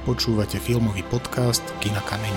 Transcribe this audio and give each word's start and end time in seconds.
Počúvate 0.00 0.56
filmový 0.56 1.04
podcast 1.12 1.60
Kina 1.76 2.00
Kameň. 2.08 2.32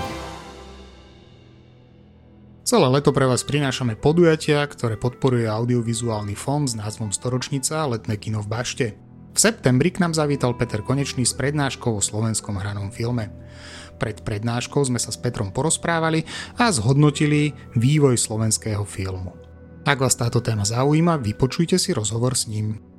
Celé 2.60 2.88
leto 2.92 3.08
pre 3.08 3.24
vás 3.24 3.40
prinášame 3.40 3.96
podujatia, 3.96 4.68
ktoré 4.68 5.00
podporuje 5.00 5.48
audiovizuálny 5.48 6.36
fond 6.36 6.68
s 6.68 6.76
názvom 6.76 7.08
Storočnica 7.08 7.88
Letné 7.88 8.20
kino 8.20 8.44
v 8.44 8.52
Bašte. 8.52 8.86
V 9.32 9.38
septembri 9.40 9.88
k 9.88 10.04
nám 10.04 10.12
zavítal 10.12 10.52
Peter 10.60 10.84
Konečný 10.84 11.24
s 11.24 11.32
prednáškou 11.32 11.96
o 11.96 12.04
slovenskom 12.04 12.60
hranom 12.60 12.92
filme. 12.92 13.32
Pred 13.96 14.28
prednáškou 14.28 14.84
sme 14.84 15.00
sa 15.00 15.08
s 15.08 15.16
Petrom 15.16 15.48
porozprávali 15.48 16.28
a 16.60 16.68
zhodnotili 16.68 17.56
vývoj 17.80 18.20
slovenského 18.20 18.84
filmu. 18.84 19.32
Ak 19.88 20.04
vás 20.04 20.12
táto 20.20 20.44
téma 20.44 20.68
zaujíma, 20.68 21.16
vypočujte 21.16 21.80
si 21.80 21.96
rozhovor 21.96 22.36
s 22.36 22.44
ním. 22.44 22.93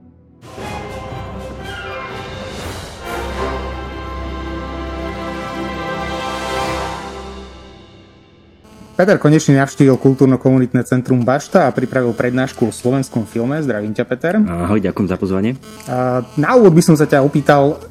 Peter 8.95 9.19
konečne 9.19 9.59
navštívil 9.59 9.99
kultúrno-komunitné 9.99 10.79
centrum 10.87 11.19
Bašta 11.27 11.67
a 11.67 11.75
pripravil 11.75 12.15
prednášku 12.15 12.71
o 12.71 12.71
slovenskom 12.71 13.27
filme. 13.27 13.59
Zdravím 13.59 13.91
ťa, 13.91 14.07
Peter. 14.07 14.39
Ahoj, 14.39 14.79
ďakujem 14.79 15.11
za 15.11 15.19
pozvanie. 15.19 15.59
Na 16.39 16.49
úvod 16.55 16.71
by 16.71 16.79
som 16.79 16.95
sa 16.95 17.03
ťa 17.03 17.19
opýtal, 17.19 17.83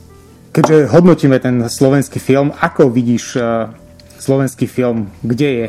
keďže 0.57 0.89
hodnotíme 0.89 1.37
ten 1.45 1.69
slovenský 1.69 2.17
film, 2.17 2.57
ako 2.57 2.89
vidíš 2.89 3.37
uh, 3.37 3.69
slovenský 4.17 4.65
film, 4.65 5.13
kde 5.21 5.49
je? 5.53 5.67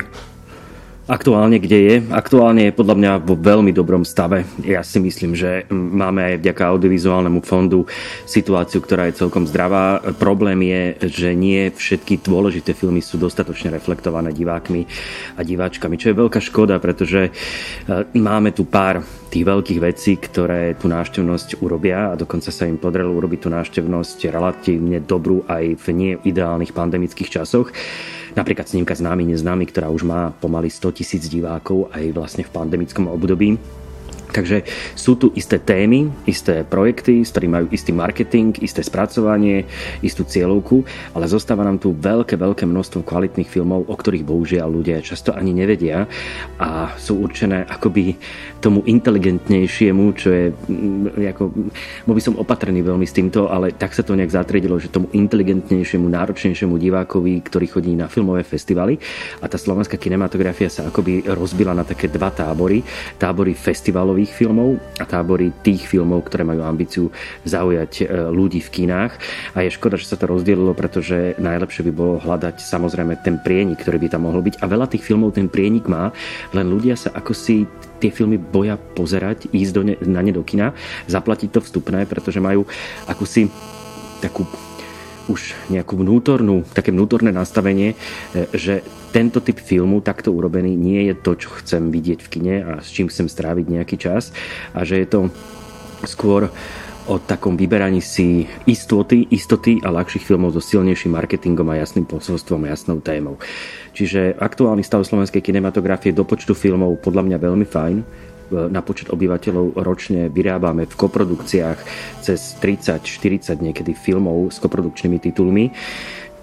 Aktuálne 1.05 1.61
kde 1.61 1.79
je? 1.85 1.95
Aktuálne 2.09 2.65
je 2.65 2.73
podľa 2.73 2.97
mňa 2.97 3.11
vo 3.21 3.37
veľmi 3.37 3.69
dobrom 3.69 4.01
stave. 4.01 4.41
Ja 4.65 4.81
si 4.81 4.97
myslím, 4.97 5.37
že 5.37 5.69
máme 5.69 6.33
aj 6.33 6.41
vďaka 6.41 6.63
audiovizuálnemu 6.65 7.45
fondu 7.45 7.85
situáciu, 8.25 8.81
ktorá 8.81 9.05
je 9.05 9.21
celkom 9.21 9.45
zdravá. 9.45 10.01
Problém 10.17 10.65
je, 10.65 10.81
že 11.13 11.29
nie 11.37 11.69
všetky 11.69 12.25
dôležité 12.25 12.73
filmy 12.73 13.05
sú 13.05 13.21
dostatočne 13.21 13.69
reflektované 13.77 14.33
divákmi 14.33 14.81
a 15.37 15.45
diváčkami, 15.45 15.93
čo 15.93 16.09
je 16.09 16.21
veľká 16.25 16.41
škoda, 16.41 16.81
pretože 16.81 17.29
e, 17.29 17.31
máme 18.17 18.57
tu 18.57 18.65
pár 18.65 19.05
tých 19.29 19.45
veľkých 19.45 19.79
vecí, 19.85 20.17
ktoré 20.17 20.73
tú 20.73 20.89
návštevnosť 20.89 21.61
urobia 21.61 22.17
a 22.17 22.17
dokonca 22.17 22.49
sa 22.49 22.65
im 22.65 22.81
podarilo 22.81 23.13
urobiť 23.13 23.45
tú 23.45 23.53
návštevnosť 23.53 24.33
relatívne 24.33 25.05
dobrú 25.05 25.45
aj 25.45 25.77
v 25.77 25.85
neideálnych 25.93 26.73
pandemických 26.73 27.29
časoch. 27.29 27.69
Napríklad 28.35 28.67
snímka 28.67 28.91
Známy 28.91 29.31
neznámy, 29.31 29.71
ktorá 29.71 29.87
už 29.87 30.03
má 30.03 30.35
pomaly 30.43 30.67
100 30.67 30.91
tisíc 30.99 31.23
divákov 31.31 31.87
aj 31.95 32.11
vlastne 32.11 32.43
v 32.43 32.51
pandemickom 32.51 33.07
období. 33.07 33.55
Takže 34.35 34.67
sú 34.99 35.15
tu 35.15 35.31
isté 35.31 35.63
témy, 35.63 36.11
isté 36.27 36.67
projekty, 36.67 37.23
s 37.23 37.31
ktorými 37.31 37.55
majú 37.55 37.67
istý 37.71 37.95
marketing, 37.95 38.59
isté 38.59 38.83
spracovanie, 38.83 39.63
istú 40.03 40.27
cieľovku, 40.27 40.83
ale 41.15 41.31
zostáva 41.31 41.63
nám 41.63 41.79
tu 41.79 41.95
veľké, 41.95 42.35
veľké 42.35 42.67
množstvo 42.67 43.07
kvalitných 43.07 43.47
filmov, 43.47 43.87
o 43.87 43.95
ktorých 43.95 44.27
bohužiaľ 44.27 44.67
ľudia 44.67 44.99
často 44.99 45.31
ani 45.31 45.55
nevedia 45.55 46.03
a 46.59 46.91
sú 46.99 47.23
určené 47.23 47.63
akoby 47.63 48.19
tomu 48.59 48.83
inteligentnejšiemu, 48.83 50.03
čo 50.17 50.27
je, 50.33 50.45
mm, 50.51 51.31
ako, 51.31 51.43
bol 52.03 52.15
by 52.17 52.23
som 52.23 52.35
opatrný 52.35 52.83
veľmi 52.83 53.07
s 53.07 53.15
týmto, 53.15 53.47
ale 53.47 53.71
tak 53.71 53.95
sa 53.95 54.03
to 54.03 54.17
nejak 54.17 54.33
zatriedilo, 54.35 54.75
že 54.81 54.91
tomu 54.91 55.07
inteligentnejšiemu, 55.15 56.09
náročnejšiemu 56.09 56.75
divákovi, 56.75 57.39
ktorý 57.45 57.65
chodí 57.71 57.93
na 57.93 58.11
filmové 58.11 58.43
festivaly 58.43 58.97
a 59.39 59.45
tá 59.45 59.55
slovenská 59.55 59.95
kinematografia 60.01 60.67
sa 60.67 60.89
akoby 60.89 61.29
rozbila 61.29 61.77
na 61.77 61.85
také 61.85 62.09
dva 62.09 62.33
tábory. 62.33 62.81
Tábory 63.21 63.53
festivalových 63.53 64.24
nových 64.25 64.41
filmov 64.41 64.81
a 64.97 65.05
tábory 65.05 65.53
tých 65.61 65.85
filmov, 65.85 66.25
ktoré 66.25 66.41
majú 66.41 66.65
ambíciu 66.65 67.13
zaujať 67.45 67.91
e, 68.01 68.05
ľudí 68.33 68.57
v 68.57 68.73
kinách. 68.81 69.13
A 69.53 69.61
je 69.61 69.69
škoda, 69.69 70.01
že 70.01 70.09
sa 70.09 70.17
to 70.17 70.25
rozdielilo, 70.25 70.73
pretože 70.73 71.37
najlepšie 71.37 71.85
by 71.85 71.91
bolo 71.93 72.17
hľadať 72.17 72.57
samozrejme 72.57 73.21
ten 73.21 73.37
prienik, 73.37 73.85
ktorý 73.85 74.01
by 74.01 74.17
tam 74.17 74.25
mohol 74.25 74.41
byť. 74.41 74.57
A 74.57 74.65
veľa 74.65 74.89
tých 74.89 75.05
filmov 75.05 75.37
ten 75.37 75.45
prienik 75.45 75.85
má, 75.85 76.09
len 76.57 76.65
ľudia 76.65 76.97
sa 76.97 77.13
ako 77.13 77.37
si 77.37 77.69
tie 78.01 78.09
filmy 78.09 78.41
boja 78.41 78.81
pozerať, 78.97 79.45
ísť 79.53 79.71
do 79.77 79.81
ne, 79.85 79.95
na 80.01 80.25
ne 80.25 80.33
do 80.33 80.41
kina, 80.41 80.73
zaplatiť 81.05 81.53
to 81.53 81.61
vstupné, 81.61 82.09
pretože 82.09 82.41
majú 82.41 82.65
akúsi 83.05 83.53
takú 84.25 84.49
už 85.29 85.53
nejakú 85.69 86.01
vnútornú, 86.01 86.65
také 86.73 86.89
vnútorné 86.89 87.29
nastavenie, 87.29 87.93
e, 88.33 88.49
že 88.57 88.81
tento 89.15 89.39
typ 89.39 89.63
filmu 89.63 90.03
takto 90.03 90.35
urobený 90.35 90.75
nie 90.75 91.07
je 91.07 91.15
to, 91.15 91.39
čo 91.39 91.47
chcem 91.63 91.87
vidieť 91.87 92.19
v 92.19 92.27
kine 92.27 92.55
a 92.67 92.71
s 92.83 92.91
čím 92.91 93.07
chcem 93.07 93.31
stráviť 93.31 93.65
nejaký 93.71 93.95
čas 93.95 94.35
a 94.75 94.83
že 94.83 94.99
je 94.99 95.07
to 95.07 95.19
skôr 96.03 96.51
o 97.07 97.15
takom 97.21 97.55
vyberaní 97.55 98.03
si 98.03 98.43
istoty, 98.67 99.29
istoty 99.31 99.79
a 99.87 99.93
ľahších 99.93 100.25
filmov 100.25 100.51
so 100.51 100.59
silnejším 100.59 101.15
marketingom 101.15 101.69
a 101.71 101.79
jasným 101.79 102.03
posolstvom 102.03 102.67
a 102.67 102.75
jasnou 102.75 102.99
témou. 102.99 103.39
Čiže 103.95 104.35
aktuálny 104.35 104.83
stav 104.83 105.05
slovenskej 105.07 105.39
kinematografie 105.39 106.11
do 106.11 106.27
počtu 106.27 106.51
filmov 106.51 106.99
podľa 106.99 107.23
mňa 107.23 107.37
veľmi 107.39 107.63
fajn 107.63 107.97
na 108.51 108.81
počet 108.85 109.09
obyvateľov 109.09 109.81
ročne 109.81 110.29
vyrábame 110.29 110.85
v 110.85 110.93
koprodukciách 110.93 111.79
cez 112.21 112.53
30-40 112.61 113.57
niekedy 113.57 113.97
filmov 113.97 114.53
s 114.53 114.61
koprodukčnými 114.61 115.17
titulmi 115.17 115.73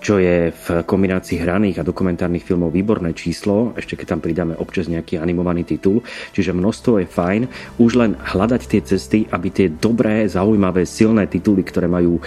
čo 0.02 0.18
je 0.18 0.50
v 0.50 0.66
kombinácii 0.82 1.38
hraných 1.38 1.80
a 1.80 1.86
dokumentárnych 1.86 2.42
filmov 2.42 2.74
výborné 2.74 3.14
číslo, 3.14 3.70
ešte 3.78 3.94
keď 3.94 4.18
tam 4.18 4.20
pridáme 4.20 4.58
občas 4.58 4.90
nejaký 4.90 5.22
animovaný 5.22 5.62
titul, 5.62 6.02
čiže 6.34 6.50
množstvo 6.50 7.00
je 7.00 7.06
fajn, 7.06 7.42
už 7.78 7.90
len 7.94 8.12
hľadať 8.18 8.62
tie 8.66 8.82
cesty, 8.82 9.30
aby 9.30 9.48
tie 9.54 9.70
dobré, 9.70 10.26
zaujímavé, 10.26 10.82
silné 10.82 11.30
tituly, 11.30 11.62
ktoré 11.62 11.86
majú 11.86 12.18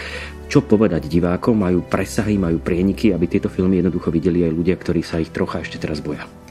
čo 0.45 0.63
povedať 0.63 1.09
divákom, 1.09 1.57
majú 1.57 1.83
presahy, 1.83 2.39
majú 2.39 2.61
prieniky, 2.63 3.11
aby 3.11 3.25
tieto 3.27 3.51
filmy 3.51 3.83
jednoducho 3.83 4.13
videli 4.13 4.45
aj 4.45 4.55
ľudia, 4.55 4.75
ktorí 4.77 5.01
sa 5.03 5.19
ich 5.19 5.33
trocha 5.33 5.59
ešte 5.59 5.81
teraz 5.81 5.99
boja 5.99 6.44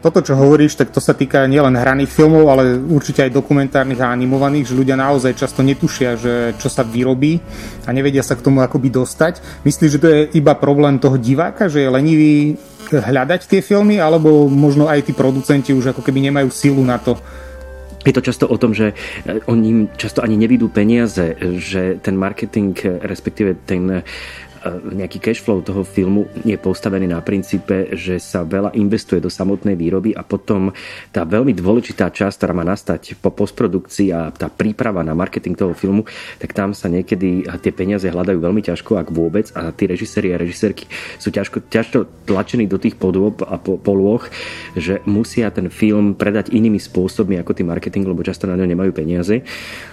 toto, 0.00 0.22
čo 0.22 0.38
hovoríš, 0.38 0.78
tak 0.78 0.92
to 0.94 1.00
sa 1.02 1.16
týka 1.16 1.44
nielen 1.50 1.74
hraných 1.74 2.12
filmov, 2.12 2.46
ale 2.46 2.78
určite 2.78 3.26
aj 3.26 3.34
dokumentárnych 3.34 3.98
a 3.98 4.12
animovaných, 4.12 4.70
že 4.70 4.78
ľudia 4.78 4.94
naozaj 4.94 5.34
často 5.34 5.64
netušia, 5.66 6.14
že 6.14 6.34
čo 6.60 6.68
sa 6.70 6.86
vyrobí 6.86 7.40
a 7.86 7.90
nevedia 7.90 8.22
sa 8.22 8.38
k 8.38 8.44
tomu 8.44 8.62
akoby 8.62 8.92
dostať. 8.92 9.64
Myslíš, 9.66 9.90
že 9.96 10.02
to 10.02 10.08
je 10.08 10.20
iba 10.38 10.54
problém 10.54 11.00
toho 11.00 11.18
diváka, 11.18 11.66
že 11.66 11.82
je 11.82 11.90
lenivý 11.90 12.34
hľadať 12.86 13.50
tie 13.50 13.60
filmy, 13.64 13.98
alebo 13.98 14.46
možno 14.46 14.86
aj 14.86 15.10
tí 15.10 15.12
producenti 15.12 15.74
už 15.74 15.90
ako 15.90 16.06
keby 16.06 16.30
nemajú 16.30 16.48
silu 16.54 16.86
na 16.86 17.02
to, 17.02 17.18
je 18.06 18.14
to 18.14 18.22
často 18.22 18.46
o 18.46 18.54
tom, 18.54 18.70
že 18.70 18.94
oni 19.50 19.90
často 19.98 20.22
ani 20.22 20.38
nevidú 20.38 20.70
peniaze, 20.70 21.34
že 21.58 21.98
ten 21.98 22.14
marketing, 22.14 23.02
respektíve 23.02 23.66
ten 23.66 24.06
nejaký 24.92 25.18
cash 25.20 25.40
flow 25.44 25.60
toho 25.60 25.82
filmu 25.84 26.28
je 26.42 26.56
postavený 26.56 27.10
na 27.10 27.20
princípe, 27.20 27.92
že 27.94 28.16
sa 28.16 28.42
veľa 28.42 28.74
investuje 28.74 29.20
do 29.20 29.30
samotnej 29.30 29.76
výroby 29.76 30.16
a 30.16 30.24
potom 30.24 30.72
tá 31.12 31.22
veľmi 31.22 31.52
dôležitá 31.52 32.10
časť, 32.10 32.36
ktorá 32.40 32.52
má 32.56 32.64
nastať 32.64 33.18
po 33.20 33.30
postprodukcii 33.30 34.08
a 34.10 34.32
tá 34.32 34.48
príprava 34.48 35.04
na 35.04 35.12
marketing 35.12 35.54
toho 35.58 35.76
filmu, 35.76 36.08
tak 36.40 36.56
tam 36.56 36.72
sa 36.72 36.88
niekedy 36.88 37.46
tie 37.60 37.72
peniaze 37.72 38.08
hľadajú 38.08 38.38
veľmi 38.40 38.62
ťažko, 38.64 38.96
ak 38.96 39.08
vôbec 39.12 39.50
a 39.52 39.70
tí 39.72 39.84
režiséri 39.84 40.32
a 40.32 40.40
režisérky 40.40 40.88
sú 41.20 41.28
ťažko, 41.30 41.68
ťažko 41.68 41.98
tlačení 42.26 42.64
do 42.66 42.80
tých 42.80 42.96
podôb 42.98 43.44
a 43.44 43.60
polôch, 43.60 44.28
že 44.74 45.04
musia 45.04 45.52
ten 45.52 45.68
film 45.68 46.16
predať 46.16 46.50
inými 46.52 46.80
spôsobmi 46.80 47.36
ako 47.40 47.52
tým 47.56 47.68
marketing, 47.68 48.08
lebo 48.08 48.26
často 48.26 48.48
na 48.48 48.56
ňo 48.56 48.66
nemajú 48.66 48.92
peniaze. 48.96 49.44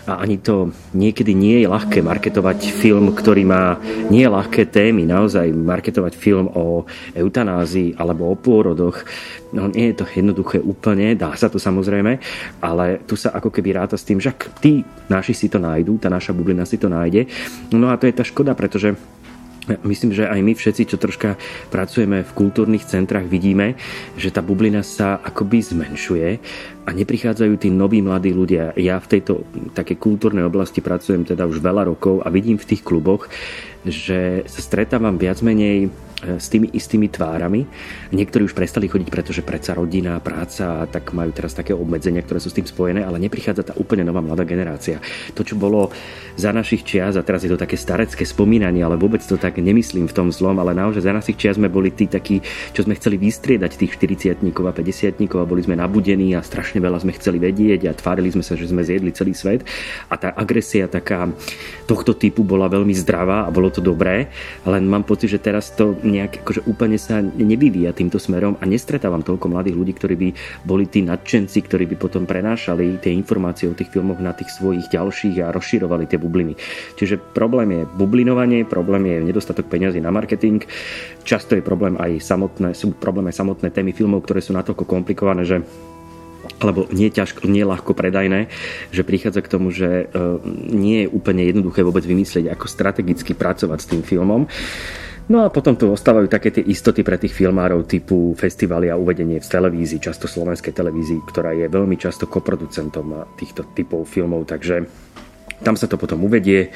A 0.07 0.19
ani 0.19 0.40
to 0.40 0.72
niekedy 0.95 1.31
nie 1.35 1.63
je 1.63 1.68
ľahké 1.68 2.03
marketovať 2.03 2.72
film, 2.72 3.12
ktorý 3.16 3.44
má 3.47 3.80
nie 4.12 4.24
je 4.24 4.31
ľahké 4.31 4.62
témy, 4.69 5.07
naozaj 5.07 5.51
marketovať 5.51 6.13
film 6.16 6.47
o 6.53 6.84
eutanázii 7.16 7.96
alebo 7.97 8.31
o 8.31 8.35
pôrodoch, 8.35 9.03
no 9.53 9.69
nie 9.69 9.91
je 9.91 10.03
to 10.03 10.06
jednoduché 10.09 10.59
úplne, 10.59 11.16
dá 11.16 11.34
sa 11.38 11.47
to 11.47 11.62
samozrejme, 11.62 12.19
ale 12.62 13.03
tu 13.06 13.16
sa 13.16 13.34
ako 13.34 13.50
keby 13.53 13.78
ráta 13.78 13.96
s 14.00 14.07
tým, 14.07 14.19
že 14.19 14.34
tí 14.59 14.84
naši 15.07 15.34
si 15.34 15.47
to 15.50 15.62
nájdú, 15.62 15.97
tá 16.01 16.09
naša 16.09 16.34
bublina 16.34 16.66
si 16.66 16.78
to 16.79 16.90
nájde. 16.90 17.29
No 17.74 17.89
a 17.89 17.98
to 17.98 18.10
je 18.10 18.18
tá 18.18 18.24
škoda, 18.25 18.57
pretože 18.57 18.95
Myslím, 19.83 20.12
že 20.12 20.27
aj 20.27 20.39
my 20.44 20.54
všetci, 20.56 20.92
čo 20.92 20.98
troška 21.00 21.39
pracujeme 21.71 22.27
v 22.27 22.36
kultúrnych 22.36 22.83
centrách, 22.83 23.31
vidíme, 23.31 23.80
že 24.19 24.27
tá 24.27 24.44
bublina 24.44 24.83
sa 24.83 25.24
akoby 25.24 25.63
zmenšuje 25.63 26.27
a 26.83 26.89
neprichádzajú 26.92 27.54
tí 27.56 27.71
noví 27.71 28.04
mladí 28.04 28.36
ľudia. 28.36 28.75
Ja 28.75 29.00
v 29.00 29.07
tejto 29.18 29.48
také 29.71 29.95
kultúrnej 29.95 30.44
oblasti 30.44 30.83
pracujem 30.83 31.24
teda 31.24 31.48
už 31.48 31.63
veľa 31.63 31.88
rokov 31.88 32.19
a 32.24 32.27
vidím 32.27 32.60
v 32.60 32.75
tých 32.75 32.83
kluboch, 32.83 33.31
že 33.88 34.44
sa 34.51 34.60
stretávam 34.60 35.15
viac 35.15 35.39
menej 35.39 35.88
s 36.40 36.48
tými 36.48 36.72
istými 36.72 37.12
tvárami. 37.12 37.66
Niektorí 38.16 38.48
už 38.48 38.56
prestali 38.56 38.88
chodiť, 38.88 39.10
pretože 39.12 39.42
predsa 39.46 39.75
rodina, 39.75 40.18
práca, 40.24 40.88
tak 40.88 41.12
majú 41.12 41.31
teraz 41.36 41.54
také 41.54 41.75
obmedzenia, 41.75 42.24
ktoré 42.24 42.40
sú 42.40 42.50
s 42.50 42.58
tým 42.58 42.68
spojené, 42.68 43.04
ale 43.04 43.20
neprichádza 43.20 43.72
tá 43.72 43.74
úplne 43.75 44.08
nová 44.08 44.24
mladá 44.24 44.48
generácia. 44.48 45.04
To, 45.36 45.44
čo 45.44 45.60
bolo 45.60 45.92
za 46.40 46.50
našich 46.50 46.81
čias, 46.88 47.20
a 47.20 47.25
teraz 47.25 47.46
je 47.46 47.52
to 47.52 47.60
také 47.60 47.78
starecké 47.78 48.25
spomínanie, 48.25 48.81
ale 48.81 48.98
vôbec 48.98 49.22
to 49.22 49.38
tak 49.38 49.60
nemyslím 49.60 50.10
v 50.10 50.16
tom 50.16 50.28
zlom, 50.34 50.58
ale 50.58 50.74
naozaj 50.74 51.06
za 51.06 51.14
našich 51.14 51.38
čias 51.38 51.60
sme 51.62 51.70
boli 51.70 51.94
tí 51.94 52.10
takí, 52.10 52.42
čo 52.74 52.84
sme 52.84 52.98
chceli 52.98 53.22
vystriedať 53.22 53.72
tých 53.78 53.96
40 54.00 54.42
a 54.44 54.74
50 54.74 55.19
a 55.38 55.46
boli 55.46 55.62
sme 55.62 55.76
nabudení 55.78 56.34
a 56.34 56.42
strašne 56.42 56.81
veľa 56.81 57.04
sme 57.04 57.14
chceli 57.18 57.38
vedieť 57.38 57.90
a 57.90 57.98
tvárili 57.98 58.34
sme 58.34 58.42
sa, 58.42 58.58
že 58.58 58.69
sme 58.69 58.81
zjedli 58.81 59.12
celý 59.14 59.34
svet. 59.36 59.62
A 60.10 60.18
tá 60.18 60.34
agresia 60.34 60.90
taká 60.90 61.30
tohto 61.86 62.16
typu 62.18 62.42
bola 62.42 62.69
veľmi 62.69 62.94
zdravá 62.96 63.46
a 63.46 63.54
bolo 63.54 63.69
to 63.69 63.84
dobré, 63.84 64.30
len 64.66 64.84
mám 64.88 65.04
pocit, 65.04 65.30
že 65.30 65.40
teraz 65.42 65.74
to 65.74 65.98
nejak 66.13 66.45
akože 66.45 66.69
úplne 66.69 67.01
sa 67.01 67.19
nevyvíja 67.25 67.98
týmto 67.98 68.21
smerom 68.21 68.62
a 68.62 68.69
nestretávam 68.69 69.25
toľko 69.25 69.50
mladých 69.50 69.75
ľudí, 69.75 69.94
ktorí 69.98 70.15
by 70.15 70.30
boli 70.62 70.86
tí 70.86 71.01
nadšenci, 71.01 71.57
ktorí 71.65 71.89
by 71.89 71.95
potom 71.98 72.30
prenášali 72.30 73.01
tie 73.01 73.10
informácie 73.10 73.65
o 73.65 73.77
tých 73.77 73.89
filmoch 73.89 74.21
na 74.21 74.38
tých 74.38 74.54
svojich 74.54 74.94
ďalších 74.94 75.42
a 75.42 75.54
rozširovali 75.54 76.06
tie 76.06 76.21
bubliny. 76.21 76.54
Čiže 76.95 77.18
problém 77.33 77.74
je 77.74 77.81
bublinovanie, 77.98 78.62
problém 78.69 79.10
je 79.10 79.18
nedostatok 79.25 79.65
peňazí 79.65 79.98
na 79.98 80.13
marketing, 80.13 80.62
často 81.25 81.57
je 81.57 81.65
problém 81.65 81.98
aj 81.98 82.21
samotné, 82.21 82.77
sú 82.77 82.94
problém 82.94 83.33
aj 83.33 83.42
samotné 83.42 83.74
témy 83.74 83.98
filmov, 83.98 84.21
ktoré 84.21 84.45
sú 84.45 84.54
natoľko 84.54 84.86
komplikované, 84.86 85.42
že 85.44 85.66
alebo 86.59 86.88
nie 86.92 87.07
ťažko, 87.12 87.48
nie 87.48 87.63
ľahko 87.63 87.95
predajné, 87.95 88.51
že 88.92 89.07
prichádza 89.07 89.44
k 89.44 89.51
tomu, 89.51 89.71
že 89.71 90.07
e, 90.12 90.16
nie 90.71 91.07
je 91.07 91.12
úplne 91.12 91.44
jednoduché 91.44 91.83
vôbec 91.83 92.04
vymyslieť, 92.04 92.51
ako 92.51 92.66
strategicky 92.68 93.31
pracovať 93.36 93.80
s 93.80 93.89
tým 93.89 94.01
filmom. 94.04 94.48
No 95.24 95.48
a 95.48 95.48
potom 95.48 95.80
tu 95.80 95.88
ostávajú 95.88 96.28
také 96.28 96.52
tie 96.52 96.68
istoty 96.68 97.00
pre 97.00 97.16
tých 97.16 97.31
filmárov 97.31 97.88
typu 97.88 98.36
festivaly 98.36 98.92
a 98.92 99.00
uvedenie 99.00 99.40
v 99.40 99.48
televízii, 99.48 100.04
často 100.04 100.28
slovenskej 100.28 100.75
televízii, 100.75 101.24
ktorá 101.24 101.56
je 101.56 101.72
veľmi 101.72 101.96
často 101.96 102.28
koproducentom 102.28 103.24
týchto 103.40 103.72
typov 103.72 104.04
filmov, 104.04 104.44
takže 104.44 104.84
tam 105.64 105.80
sa 105.80 105.88
to 105.88 105.96
potom 105.96 106.28
uvedie 106.28 106.75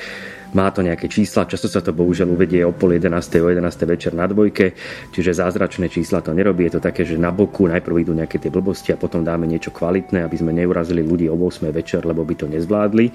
má 0.56 0.72
to 0.72 0.80
nejaké 0.80 1.12
čísla, 1.12 1.44
často 1.44 1.68
sa 1.68 1.84
to 1.84 1.92
bohužiaľ 1.92 2.32
uvedie 2.32 2.64
o 2.64 2.72
pol 2.72 2.96
11. 2.96 3.12
o 3.44 3.52
11. 3.52 3.68
večer 3.84 4.16
na 4.16 4.32
dvojke, 4.32 4.80
čiže 5.12 5.44
zázračné 5.44 5.92
čísla 5.92 6.24
to 6.24 6.32
nerobí, 6.32 6.64
je 6.72 6.80
to 6.80 6.82
také, 6.88 7.04
že 7.04 7.20
na 7.20 7.36
boku 7.36 7.68
najprv 7.68 8.08
idú 8.08 8.16
nejaké 8.16 8.40
tie 8.40 8.48
blbosti 8.48 8.96
a 8.96 9.02
potom 9.02 9.28
dáme 9.28 9.44
niečo 9.44 9.76
kvalitné, 9.76 10.24
aby 10.24 10.36
sme 10.40 10.56
neurazili 10.56 11.04
ľudí 11.04 11.28
o 11.28 11.36
8. 11.36 11.68
večer, 11.76 12.08
lebo 12.08 12.24
by 12.24 12.36
to 12.40 12.48
nezvládli 12.48 13.12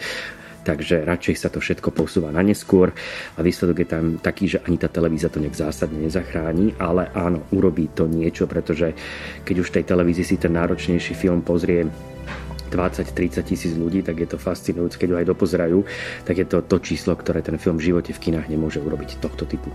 takže 0.63 1.03
radšej 1.03 1.35
sa 1.37 1.49
to 1.51 1.59
všetko 1.59 1.91
posúva 1.91 2.31
na 2.31 2.43
neskôr 2.43 2.95
a 3.37 3.41
výsledok 3.43 3.83
je 3.83 3.89
tam 3.89 4.05
taký, 4.23 4.57
že 4.57 4.59
ani 4.63 4.79
tá 4.79 4.87
televízia 4.87 5.29
to 5.29 5.43
nejak 5.43 5.59
zásadne 5.59 5.99
nezachráni, 6.03 6.79
ale 6.79 7.11
áno, 7.13 7.47
urobí 7.51 7.91
to 7.91 8.07
niečo, 8.07 8.47
pretože 8.47 8.95
keď 9.43 9.57
už 9.59 9.69
v 9.71 9.77
tej 9.81 9.85
televízii 9.91 10.27
si 10.27 10.37
ten 10.39 10.55
náročnejší 10.55 11.15
film 11.19 11.43
pozrie 11.43 11.87
20-30 12.73 13.45
tisíc 13.45 13.77
ľudí, 13.77 14.01
tak 14.01 14.17
je 14.17 14.29
to 14.33 14.41
fascinujúce, 14.41 14.97
keď 14.97 15.09
ho 15.13 15.17
aj 15.21 15.29
dopozerajú, 15.29 15.79
tak 16.25 16.41
je 16.41 16.47
to 16.49 16.65
to 16.65 16.81
číslo, 16.81 17.13
ktoré 17.13 17.45
ten 17.45 17.61
film 17.61 17.77
v 17.77 17.93
živote 17.93 18.17
v 18.17 18.23
kinách 18.33 18.49
nemôže 18.49 18.81
urobiť 18.81 19.21
tohto 19.21 19.45
typu. 19.45 19.69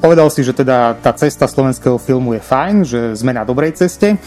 Povedal 0.00 0.28
si, 0.28 0.44
že 0.44 0.52
teda 0.52 0.96
tá 1.00 1.12
cesta 1.16 1.48
slovenského 1.48 1.96
filmu 1.96 2.36
je 2.36 2.42
fajn, 2.44 2.76
že 2.84 3.00
sme 3.16 3.32
na 3.32 3.48
dobrej 3.48 3.80
ceste. 3.80 4.20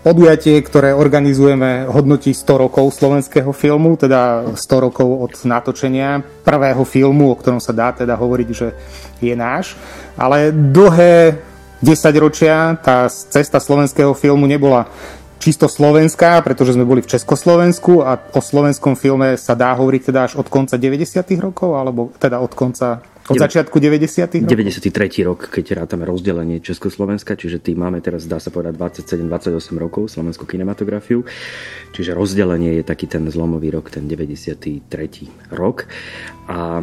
Podujatie, 0.00 0.56
ktoré 0.64 0.96
organizujeme, 0.96 1.84
hodnotí 1.84 2.32
100 2.32 2.56
rokov 2.56 2.96
slovenského 2.96 3.52
filmu, 3.52 4.00
teda 4.00 4.48
100 4.56 4.84
rokov 4.88 5.04
od 5.04 5.32
natočenia 5.44 6.24
prvého 6.40 6.80
filmu, 6.88 7.28
o 7.28 7.36
ktorom 7.36 7.60
sa 7.60 7.76
dá 7.76 7.92
teda 7.92 8.16
hovoriť, 8.16 8.48
že 8.48 8.72
je 9.20 9.36
náš. 9.36 9.76
Ale 10.16 10.56
dlhé 10.56 11.36
10 11.84 12.16
ročia 12.16 12.80
tá 12.80 13.12
cesta 13.12 13.60
slovenského 13.60 14.16
filmu 14.16 14.48
nebola 14.48 14.88
čisto 15.36 15.68
slovenská, 15.68 16.40
pretože 16.48 16.80
sme 16.80 16.88
boli 16.88 17.04
v 17.04 17.12
Československu 17.16 18.00
a 18.00 18.16
o 18.16 18.40
slovenskom 18.40 18.96
filme 18.96 19.36
sa 19.36 19.52
dá 19.52 19.76
hovoriť 19.76 20.02
teda 20.08 20.20
až 20.28 20.32
od 20.40 20.48
konca 20.48 20.80
90. 20.80 21.20
rokov, 21.40 21.76
alebo 21.76 22.08
teda 22.16 22.40
od 22.40 22.52
konca 22.56 23.04
od 23.30 23.38
začiatku 23.38 23.76
90. 23.78 24.42
rokov? 24.42 24.50
93. 24.50 25.22
rok, 25.22 25.40
keď 25.48 25.86
rátame 25.86 26.04
rozdelenie 26.04 26.58
Československa, 26.58 27.38
čiže 27.38 27.62
tým 27.62 27.80
máme 27.80 28.02
teraz, 28.02 28.26
dá 28.26 28.42
sa 28.42 28.50
povedať, 28.50 28.76
27-28 28.76 29.78
rokov 29.78 30.10
slovenskú 30.10 30.44
kinematografiu. 30.44 31.22
Čiže 31.94 32.12
rozdelenie 32.12 32.76
je 32.80 32.84
taký 32.84 33.06
ten 33.06 33.24
zlomový 33.30 33.70
rok, 33.70 33.88
ten 33.88 34.10
93. 34.10 34.82
rok. 35.54 35.86
A 36.50 36.82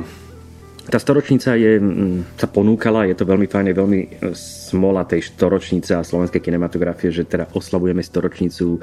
tá 0.88 1.00
storočnica 1.00 1.60
je, 1.60 1.80
mm, 1.80 2.40
sa 2.40 2.48
ponúkala, 2.48 3.04
je 3.08 3.16
to 3.20 3.28
veľmi 3.28 3.48
fajn, 3.48 3.66
je 3.72 3.76
veľmi 3.76 4.00
e, 4.00 4.08
smola 4.36 5.04
tej 5.04 5.28
storočnice 5.36 5.96
a 5.96 6.04
slovenskej 6.04 6.40
kinematografie, 6.40 7.12
že 7.12 7.28
teda 7.28 7.52
oslavujeme 7.52 8.00
storočnicu 8.00 8.80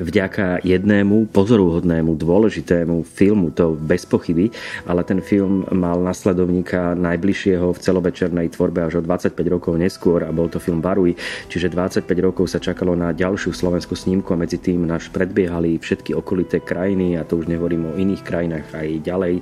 vďaka 0.00 0.64
jednému 0.64 1.28
pozoruhodnému, 1.28 2.16
dôležitému 2.16 3.04
filmu, 3.04 3.52
to 3.52 3.76
bez 3.76 4.08
pochyby, 4.08 4.48
ale 4.88 5.04
ten 5.04 5.20
film 5.20 5.68
mal 5.72 6.00
nasledovníka 6.00 6.96
najbližšieho 6.96 7.68
v 7.72 7.78
celovečernej 7.78 8.48
tvorbe 8.56 8.88
až 8.88 9.00
o 9.00 9.02
25 9.04 9.36
rokov 9.52 9.76
neskôr 9.76 10.24
a 10.24 10.32
bol 10.32 10.48
to 10.48 10.56
film 10.56 10.80
Baruj, 10.80 11.12
čiže 11.52 11.68
25 11.68 12.08
rokov 12.24 12.48
sa 12.48 12.60
čakalo 12.60 12.96
na 12.96 13.12
ďalšiu 13.12 13.52
slovenskú 13.52 13.92
snímku 13.92 14.32
a 14.32 14.40
medzi 14.40 14.56
tým 14.56 14.88
náš 14.88 15.12
predbiehali 15.12 15.76
všetky 15.76 16.16
okolité 16.16 16.64
krajiny 16.64 17.20
a 17.20 17.28
to 17.28 17.36
už 17.36 17.48
nehovorím 17.48 17.92
o 17.92 17.96
iných 17.96 18.24
krajinách 18.24 18.66
aj 18.72 18.88
ďalej 19.04 19.34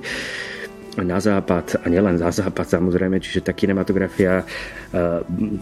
na 0.99 1.19
západ 1.23 1.79
a 1.79 1.85
nielen 1.87 2.19
za 2.19 2.31
západ 2.31 2.67
samozrejme, 2.67 3.23
čiže 3.23 3.47
tá 3.47 3.55
kinematografia 3.55 4.43
e, 4.43 4.45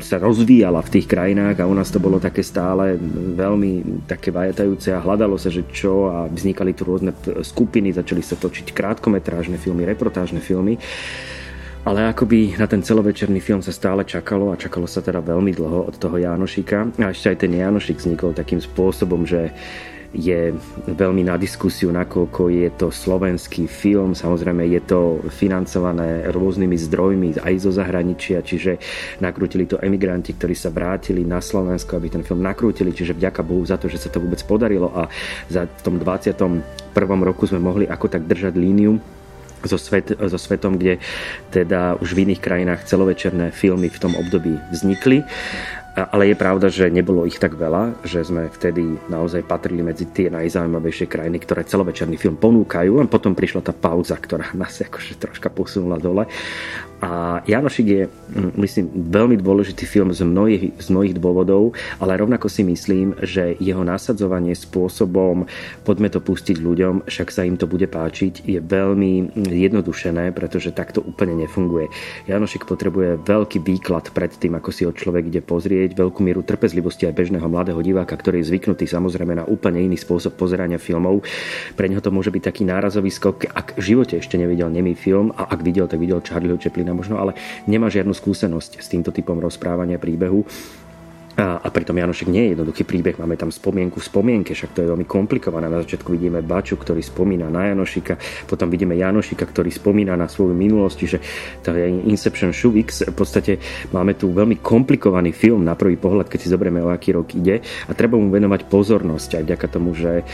sa 0.01 0.17
rozvíjala 0.17 0.81
v 0.81 0.93
tých 0.97 1.05
krajinách 1.05 1.61
a 1.61 1.69
u 1.69 1.75
nás 1.77 1.93
to 1.93 2.01
bolo 2.01 2.17
také 2.17 2.41
stále 2.41 2.97
veľmi 3.37 4.03
také 4.09 4.33
vajatajúce 4.33 4.89
a 4.89 5.03
hľadalo 5.03 5.37
sa, 5.37 5.53
že 5.53 5.69
čo 5.69 6.09
a 6.09 6.25
vznikali 6.25 6.73
tu 6.73 6.89
rôzne 6.89 7.13
skupiny, 7.45 7.93
začali 7.93 8.25
sa 8.25 8.33
točiť 8.41 8.73
krátkometrážne 8.73 9.61
filmy, 9.61 9.85
reportážne 9.85 10.41
filmy. 10.41 10.81
Ale 11.87 12.11
akoby 12.11 12.59
na 12.59 12.67
ten 12.67 12.83
celovečerný 12.83 13.39
film 13.39 13.63
sa 13.63 13.71
stále 13.71 14.03
čakalo 14.03 14.51
a 14.51 14.59
čakalo 14.59 14.83
sa 14.83 14.99
teda 14.99 15.23
veľmi 15.23 15.55
dlho 15.55 15.87
od 15.87 15.95
toho 15.95 16.19
Jánošika. 16.19 16.91
A 16.99 17.15
ešte 17.15 17.31
aj 17.31 17.37
ten 17.39 17.55
Jánošik 17.55 18.03
vznikol 18.03 18.35
takým 18.35 18.59
spôsobom, 18.59 19.23
že 19.23 19.55
je 20.09 20.57
veľmi 20.89 21.21
na 21.21 21.38
diskusiu, 21.38 21.94
nakoľko 21.94 22.50
je 22.50 22.69
to 22.73 22.88
slovenský 22.89 23.69
film. 23.69 24.17
Samozrejme 24.17 24.65
je 24.65 24.81
to 24.81 25.00
financované 25.29 26.25
rôznymi 26.33 26.77
zdrojmi 26.89 27.29
aj 27.38 27.53
zo 27.61 27.69
zahraničia, 27.69 28.41
čiže 28.41 28.81
nakrútili 29.21 29.69
to 29.69 29.77
emigranti, 29.77 30.33
ktorí 30.33 30.57
sa 30.57 30.73
vrátili 30.73 31.21
na 31.21 31.38
Slovensko, 31.38 31.94
aby 32.01 32.09
ten 32.09 32.25
film 32.25 32.41
nakrútili, 32.41 32.89
čiže 32.89 33.13
vďaka 33.13 33.45
Bohu 33.45 33.61
za 33.61 33.77
to, 33.77 33.85
že 33.85 34.01
sa 34.01 34.09
to 34.09 34.17
vôbec 34.17 34.41
podarilo 34.50 34.89
a 34.97 35.06
za 35.45 35.69
tom 35.85 36.01
21. 36.01 36.65
roku 37.21 37.45
sme 37.45 37.62
mohli 37.62 37.85
ako 37.85 38.09
tak 38.09 38.25
držať 38.25 38.57
líniu 38.57 38.97
so, 39.67 39.77
svet, 39.77 40.15
so 40.15 40.39
svetom, 40.39 40.79
kde 40.79 41.01
teda 41.51 42.00
už 42.00 42.15
v 42.15 42.29
iných 42.29 42.41
krajinách 42.41 42.88
celovečerné 42.88 43.51
filmy 43.51 43.91
v 43.91 44.00
tom 44.00 44.13
období 44.15 44.55
vznikli 44.71 45.25
ale 46.07 46.31
je 46.31 46.36
pravda, 46.40 46.68
že 46.72 46.88
nebolo 46.88 47.28
ich 47.28 47.36
tak 47.42 47.60
veľa, 47.60 48.06
že 48.07 48.24
sme 48.24 48.48
vtedy 48.48 48.96
naozaj 49.12 49.44
patrili 49.44 49.84
medzi 49.84 50.07
tie 50.07 50.31
najzaujímavejšie 50.31 51.10
krajiny, 51.10 51.42
ktoré 51.44 51.68
celovečerný 51.68 52.16
film 52.16 52.40
ponúkajú. 52.40 53.01
A 53.01 53.10
potom 53.10 53.36
prišla 53.36 53.66
tá 53.66 53.74
pauza, 53.75 54.16
ktorá 54.16 54.54
nás 54.60 54.80
akože 54.80 55.19
troška 55.19 55.50
posunula 55.51 56.00
dole. 56.00 56.29
A 57.00 57.39
Janošik 57.48 57.88
je, 57.88 58.03
mm, 58.12 58.51
myslím, 58.60 58.86
veľmi 59.08 59.39
dôležitý 59.39 59.88
film 59.88 60.12
z 60.12 60.27
mnohých, 60.27 60.75
z 60.75 60.88
mnohých 60.91 61.15
dôvodov, 61.15 61.72
ale 62.03 62.20
rovnako 62.20 62.51
si 62.51 62.68
myslím, 62.68 63.15
že 63.24 63.56
jeho 63.63 63.88
nasadzovanie 63.88 64.51
spôsobom 64.51 65.48
poďme 65.88 66.12
to 66.12 66.20
pustiť 66.20 66.60
ľuďom, 66.60 67.08
však 67.08 67.32
sa 67.32 67.48
im 67.48 67.56
to 67.56 67.72
bude 67.72 67.88
páčiť, 67.88 68.44
je 68.44 68.60
veľmi 68.60 69.32
jednodušené, 69.48 70.36
pretože 70.36 70.75
takto 70.75 71.00
úplne 71.00 71.39
nefunguje. 71.39 71.88
Janošik 72.27 72.68
potrebuje 72.68 73.24
veľký 73.24 73.63
výklad 73.63 74.12
pred 74.12 74.36
tým, 74.36 74.60
ako 74.60 74.70
si 74.75 74.84
ho 74.84 74.91
človek 74.91 75.32
ide 75.32 75.39
pozrieť, 75.39 75.96
veľkú 75.96 76.20
mieru 76.20 76.44
trpezlivosti 76.44 77.08
aj 77.08 77.15
bežného 77.15 77.48
mladého 77.48 77.79
diváka, 77.79 78.20
ktorý 78.20 78.44
je 78.44 78.51
zvyknutý 78.51 78.91
samozrejme 78.91 79.39
na 79.39 79.48
úplne 79.48 79.79
iný 79.79 79.96
spôsob 79.96 80.36
pozerania 80.36 80.75
filmov. 80.75 81.24
Pre 81.79 81.88
neho 81.88 82.03
to 82.03 82.12
môže 82.12 82.27
byť 82.27 82.44
taký 82.44 82.68
nárazový 82.68 83.08
skok, 83.08 83.48
ak 83.56 83.79
v 83.79 83.96
živote 83.96 84.20
ešte 84.20 84.36
nevidel 84.36 84.68
nemý 84.68 85.00
film 85.00 85.32
a 85.39 85.48
ak 85.48 85.63
videl, 85.63 85.88
tak 85.88 86.03
videl 86.03 86.20
Charlieho 86.20 86.60
Chaplina 86.60 86.88
rodina 86.89 86.98
možno, 86.98 87.22
ale 87.22 87.38
nemá 87.69 87.93
žiadnu 87.93 88.17
skúsenosť 88.17 88.81
s 88.81 88.88
týmto 88.89 89.13
typom 89.13 89.38
rozprávania 89.38 90.01
príbehu. 90.01 90.41
A, 91.39 91.55
a 91.63 91.72
pritom 91.72 91.96
Janošek 91.96 92.27
nie 92.27 92.51
je 92.51 92.51
jednoduchý 92.51 92.84
príbeh, 92.84 93.15
máme 93.15 93.39
tam 93.39 93.48
spomienku 93.48 94.03
v 94.03 94.10
spomienke, 94.12 94.51
však 94.51 94.75
to 94.75 94.84
je 94.84 94.91
veľmi 94.91 95.08
komplikované. 95.08 95.72
Na 95.72 95.79
začiatku 95.79 96.12
vidíme 96.12 96.43
Baču, 96.43 96.75
ktorý 96.75 97.00
spomína 97.00 97.48
na 97.48 97.72
Janošika, 97.72 98.19
potom 98.43 98.67
vidíme 98.67 99.00
Janošika, 99.00 99.48
ktorý 99.48 99.72
spomína 99.72 100.19
na 100.19 100.27
svoju 100.27 100.51
minulosť, 100.51 100.98
čiže 101.00 101.17
to 101.63 101.72
je 101.72 102.12
Inception 102.12 102.51
Shuvix. 102.51 103.08
V 103.08 103.15
podstate 103.15 103.55
máme 103.96 104.19
tu 104.19 104.36
veľmi 104.36 104.60
komplikovaný 104.60 105.31
film 105.31 105.63
na 105.63 105.79
prvý 105.79 105.96
pohľad, 105.96 106.27
keď 106.27 106.39
si 106.43 106.51
zoberieme, 106.51 106.84
o 106.84 106.91
aký 106.91 107.15
rok 107.15 107.31
ide 107.31 107.63
a 107.88 107.91
treba 107.96 108.19
mu 108.19 108.27
venovať 108.27 108.67
pozornosť 108.67 109.39
aj 109.39 109.43
vďaka 109.48 109.67
tomu, 109.72 109.96
že 109.96 110.27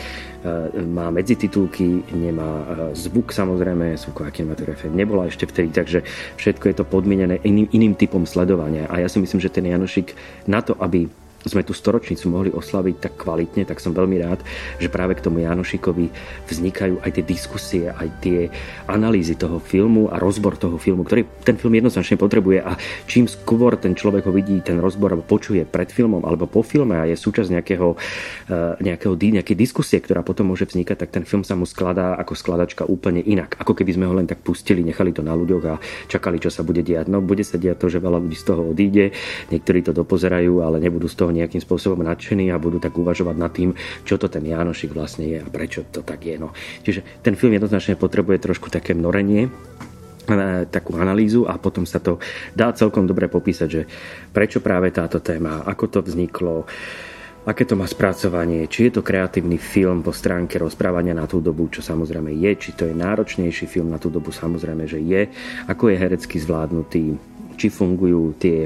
má 0.85 1.09
medzititulky, 1.09 2.05
nemá 2.13 2.65
zvuk 2.93 3.33
samozrejme, 3.33 3.97
zvuková 3.97 4.29
kinematografia 4.29 4.93
nebola 4.93 5.25
ešte 5.25 5.49
vtedy, 5.49 5.69
takže 5.73 5.99
všetko 6.37 6.65
je 6.69 6.75
to 6.75 6.85
podmienené 6.85 7.41
iným, 7.41 7.67
iným 7.73 7.93
typom 7.97 8.23
sledovania. 8.29 8.85
A 8.87 9.01
ja 9.01 9.09
si 9.09 9.17
myslím, 9.17 9.41
že 9.41 9.53
ten 9.53 9.65
Janošik 9.65 10.13
na 10.45 10.61
to, 10.61 10.77
aby 10.77 11.09
sme 11.49 11.61
tú 11.61 11.77
storočnicu 11.77 12.25
mohli 12.29 12.49
oslaviť 12.49 12.95
tak 12.97 13.13
kvalitne, 13.21 13.63
tak 13.69 13.77
som 13.77 13.93
veľmi 13.93 14.17
rád, 14.21 14.41
že 14.81 14.89
práve 14.89 15.13
k 15.17 15.23
tomu 15.23 15.45
Janošikovi 15.45 16.09
vznikajú 16.49 17.05
aj 17.05 17.11
tie 17.21 17.25
diskusie, 17.25 17.83
aj 17.89 18.09
tie 18.21 18.49
analýzy 18.89 19.37
toho 19.37 19.61
filmu 19.61 20.09
a 20.09 20.17
rozbor 20.17 20.57
toho 20.57 20.81
filmu, 20.81 21.05
ktorý 21.05 21.25
ten 21.45 21.57
film 21.57 21.77
jednoznačne 21.77 22.17
potrebuje 22.17 22.59
a 22.65 22.73
čím 23.05 23.29
skôr 23.29 23.77
ten 23.77 23.93
človek 23.93 24.25
ho 24.25 24.33
vidí, 24.33 24.57
ten 24.65 24.81
rozbor 24.81 25.13
alebo 25.13 25.25
počuje 25.25 25.61
pred 25.69 25.89
filmom 25.93 26.25
alebo 26.25 26.49
po 26.49 26.65
filme 26.65 26.97
a 26.97 27.05
je 27.05 27.13
súčasť 27.13 27.49
nejakého, 27.53 27.93
eh, 28.49 28.73
nejakého, 28.81 29.13
nejakej 29.13 29.57
diskusie, 29.57 30.01
ktorá 30.01 30.25
potom 30.25 30.49
môže 30.49 30.65
vznikať, 30.65 30.97
tak 31.05 31.09
ten 31.13 31.23
film 31.27 31.45
sa 31.45 31.53
mu 31.53 31.69
skladá 31.69 32.17
ako 32.17 32.33
skladačka 32.33 32.87
úplne 32.87 33.21
inak. 33.21 33.59
Ako 33.59 33.77
keby 33.77 33.91
sme 33.93 34.05
ho 34.09 34.13
len 34.15 34.25
tak 34.25 34.41
pustili, 34.41 34.81
nechali 34.81 35.11
to 35.11 35.21
na 35.21 35.35
ľuďoch 35.35 35.63
a 35.67 35.75
čakali, 36.07 36.39
čo 36.39 36.49
sa 36.49 36.63
bude 36.63 36.81
diať. 36.81 37.11
No 37.11 37.19
bude 37.19 37.43
sa 37.43 37.59
diať 37.59 37.83
to, 37.83 37.87
že 37.91 37.99
veľa 37.99 38.23
ľudí 38.23 38.37
z 38.39 38.45
toho 38.47 38.61
odíde, 38.71 39.11
niektorí 39.51 39.83
to 39.83 39.91
dopozerajú, 39.91 40.63
ale 40.63 40.79
nebudú 40.79 41.11
z 41.11 41.17
toho 41.19 41.34
nejakým 41.35 41.59
spôsobom 41.59 42.01
nadšení 42.01 42.47
a 42.49 42.61
budú 42.61 42.79
tak 42.79 42.95
uvažovať 42.95 43.35
nad 43.35 43.51
tým, 43.51 43.75
čo 44.07 44.15
to 44.15 44.31
ten 44.31 44.47
Janošik 44.47 44.95
vlastne 44.95 45.27
je 45.27 45.37
a 45.43 45.47
prečo 45.47 45.83
to 45.91 46.01
tak 46.01 46.23
je. 46.23 46.35
No. 46.39 46.55
Čiže 46.81 47.21
ten 47.21 47.35
film 47.35 47.53
jednoznačne 47.53 47.99
potrebuje 47.99 48.39
trošku 48.39 48.71
také 48.71 48.95
norenie, 48.95 49.51
e, 50.25 50.65
takú 50.71 50.95
analýzu 50.95 51.43
a 51.45 51.59
potom 51.59 51.83
sa 51.83 51.99
to 51.99 52.17
dá 52.55 52.71
celkom 52.71 53.03
dobre 53.03 53.27
popísať, 53.27 53.69
že 53.69 53.83
prečo 54.31 54.63
práve 54.63 54.89
táto 54.95 55.19
téma, 55.19 55.67
ako 55.67 55.85
to 55.91 55.99
vzniklo, 56.01 56.63
aké 57.45 57.61
to 57.63 57.77
má 57.77 57.85
spracovanie, 57.85 58.65
či 58.65 58.89
je 58.89 58.97
to 58.97 59.05
kreatívny 59.05 59.61
film 59.61 60.01
po 60.01 60.09
stránke 60.09 60.57
rozprávania 60.57 61.13
na 61.13 61.29
tú 61.29 61.37
dobu, 61.37 61.69
čo 61.69 61.85
samozrejme 61.85 62.33
je, 62.33 62.51
či 62.57 62.69
to 62.73 62.89
je 62.89 62.97
náročnejší 62.97 63.69
film 63.69 63.93
na 63.93 64.01
tú 64.01 64.09
dobu, 64.09 64.33
samozrejme, 64.33 64.89
že 64.89 64.97
je, 64.97 65.29
ako 65.69 65.93
je 65.93 66.01
herecky 66.01 66.41
zvládnutý, 66.41 67.03
či 67.55 67.67
fungujú 67.69 68.33
tie 68.41 68.65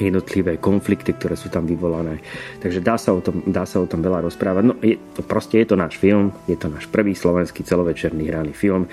jednotlivé 0.00 0.62
konflikty, 0.62 1.10
ktoré 1.10 1.34
sú 1.34 1.50
tam 1.50 1.66
vyvolané. 1.66 2.22
Takže 2.62 2.78
dá 2.78 2.94
sa 2.94 3.10
o 3.10 3.20
tom, 3.20 3.42
dá 3.50 3.66
sa 3.66 3.82
o 3.82 3.86
tom 3.90 3.98
veľa 3.98 4.22
rozprávať. 4.22 4.62
No, 4.62 4.74
je, 4.78 4.94
to, 5.18 5.26
proste 5.26 5.58
je 5.58 5.66
to 5.66 5.76
náš 5.76 5.98
film, 5.98 6.30
je 6.46 6.54
to 6.54 6.70
náš 6.70 6.86
prvý 6.86 7.18
slovenský 7.18 7.66
celovečerný 7.66 8.30
hraný 8.30 8.54
film 8.54 8.86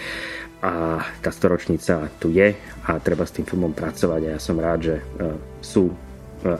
a 0.65 1.03
tá 1.21 1.29
storočnica 1.29 2.09
tu 2.17 2.33
je 2.33 2.57
a 2.89 2.91
treba 2.97 3.27
s 3.27 3.35
tým 3.37 3.45
filmom 3.45 3.75
pracovať 3.75 4.21
a 4.25 4.33
ja 4.33 4.39
som 4.41 4.57
rád, 4.57 4.79
že 4.81 4.95
uh, 4.97 5.37
sú 5.61 5.91
uh, 5.91 5.95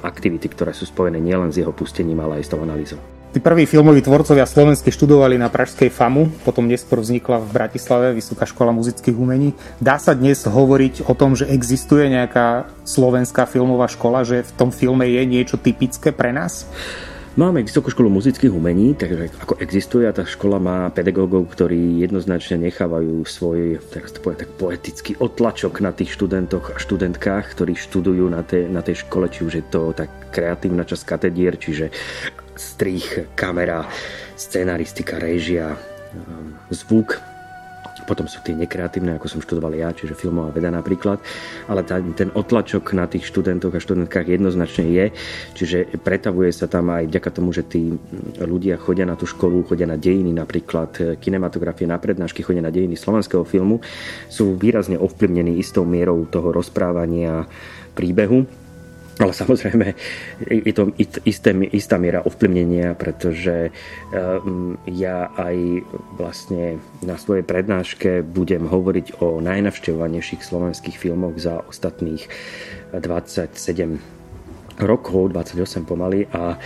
aktivity, 0.06 0.46
ktoré 0.52 0.76
sú 0.78 0.86
spojené 0.86 1.18
nielen 1.18 1.50
s 1.50 1.58
jeho 1.58 1.74
pustením, 1.74 2.22
ale 2.22 2.42
aj 2.42 2.46
s 2.46 2.52
tou 2.54 2.62
analýzou. 2.62 3.15
Tí 3.36 3.44
prví 3.44 3.68
filmoví 3.68 4.00
tvorcovia 4.00 4.48
slovenskí 4.48 4.96
študovali 4.96 5.36
na 5.36 5.52
Pražskej 5.52 5.92
FAMu, 5.92 6.32
potom 6.48 6.72
neskôr 6.72 7.04
vznikla 7.04 7.44
v 7.44 7.52
Bratislave 7.52 8.16
Vysoká 8.16 8.48
škola 8.48 8.72
muzických 8.72 9.12
umení. 9.12 9.52
Dá 9.76 10.00
sa 10.00 10.16
dnes 10.16 10.48
hovoriť 10.48 11.04
o 11.04 11.12
tom, 11.20 11.36
že 11.36 11.44
existuje 11.52 12.08
nejaká 12.08 12.72
slovenská 12.88 13.44
filmová 13.44 13.92
škola, 13.92 14.24
že 14.24 14.48
v 14.48 14.52
tom 14.56 14.72
filme 14.72 15.04
je 15.12 15.20
niečo 15.28 15.60
typické 15.60 16.16
pre 16.16 16.32
nás? 16.32 16.64
Máme 17.36 17.60
Vysokú 17.60 17.92
školu 17.92 18.08
muzických 18.08 18.56
umení, 18.56 18.96
takže 18.96 19.28
ako 19.44 19.60
existuje 19.60 20.08
a 20.08 20.16
tá 20.16 20.24
škola 20.24 20.56
má 20.56 20.88
pedagógov, 20.96 21.52
ktorí 21.52 22.08
jednoznačne 22.08 22.72
nechávajú 22.72 23.20
svoj, 23.28 23.84
teraz 23.92 24.16
to 24.16 24.24
poviem 24.24 24.48
tak 24.48 24.56
poetický 24.56 25.20
otlačok 25.20 25.84
na 25.84 25.92
tých 25.92 26.16
študentoch 26.16 26.72
a 26.72 26.80
študentkách, 26.80 27.52
ktorí 27.52 27.76
študujú 27.76 28.32
na 28.32 28.48
tej, 28.48 28.72
na 28.72 28.80
tej 28.80 29.04
škole, 29.04 29.28
či 29.28 29.44
už 29.44 29.54
je 29.60 29.66
to 29.68 29.92
tak 29.92 30.08
kreatívna 30.32 30.88
časť 30.88 31.04
katedier, 31.04 31.60
čiže 31.60 31.92
strich, 32.56 33.28
kamera, 33.36 33.86
scenaristika, 34.36 35.20
režia, 35.20 35.76
um, 36.16 36.56
zvuk. 36.72 37.20
Potom 38.06 38.30
sú 38.30 38.38
tie 38.46 38.54
nekreatívne, 38.54 39.18
ako 39.18 39.26
som 39.26 39.42
študoval 39.42 39.74
ja, 39.74 39.90
čiže 39.90 40.14
filmová 40.14 40.54
veda 40.54 40.70
napríklad. 40.70 41.18
Ale 41.66 41.82
ten 42.14 42.30
otlačok 42.30 42.94
na 42.94 43.10
tých 43.10 43.26
študentoch 43.26 43.74
a 43.74 43.82
študentkách 43.82 44.30
jednoznačne 44.30 44.86
je. 44.94 45.06
Čiže 45.58 45.98
pretavuje 46.06 46.54
sa 46.54 46.70
tam 46.70 46.94
aj 46.94 47.10
vďaka 47.10 47.30
tomu, 47.34 47.50
že 47.50 47.66
tí 47.66 47.98
ľudia 48.38 48.78
chodia 48.78 49.10
na 49.10 49.18
tú 49.18 49.26
školu, 49.26 49.66
chodia 49.66 49.90
na 49.90 49.98
dejiny, 49.98 50.38
napríklad 50.38 51.18
kinematografie 51.18 51.90
na 51.90 51.98
prednášky, 51.98 52.46
chodia 52.46 52.62
na 52.62 52.70
dejiny 52.70 52.94
slovenského 52.94 53.42
filmu, 53.42 53.82
sú 54.30 54.54
výrazne 54.54 55.02
ovplyvnení 55.02 55.58
istou 55.58 55.82
mierou 55.82 56.30
toho 56.30 56.54
rozprávania 56.54 57.50
príbehu 57.98 58.46
ale 59.16 59.32
samozrejme 59.32 59.96
je 60.44 60.74
to 60.76 60.92
isté, 61.00 61.56
istá 61.72 61.96
miera 61.96 62.20
ovplyvnenia, 62.28 63.00
pretože 63.00 63.72
ehm, 64.12 64.76
ja 64.92 65.32
aj 65.40 65.56
vlastne 66.20 66.84
na 67.00 67.16
svojej 67.16 67.48
prednáške 67.48 68.28
budem 68.28 68.68
hovoriť 68.68 69.24
o 69.24 69.40
najnavštevovanejších 69.40 70.44
slovenských 70.44 71.00
filmoch 71.00 71.40
za 71.40 71.64
ostatných 71.64 72.28
27 72.92 73.56
rokov, 74.84 75.32
28 75.32 75.88
pomaly 75.88 76.28
a 76.36 76.60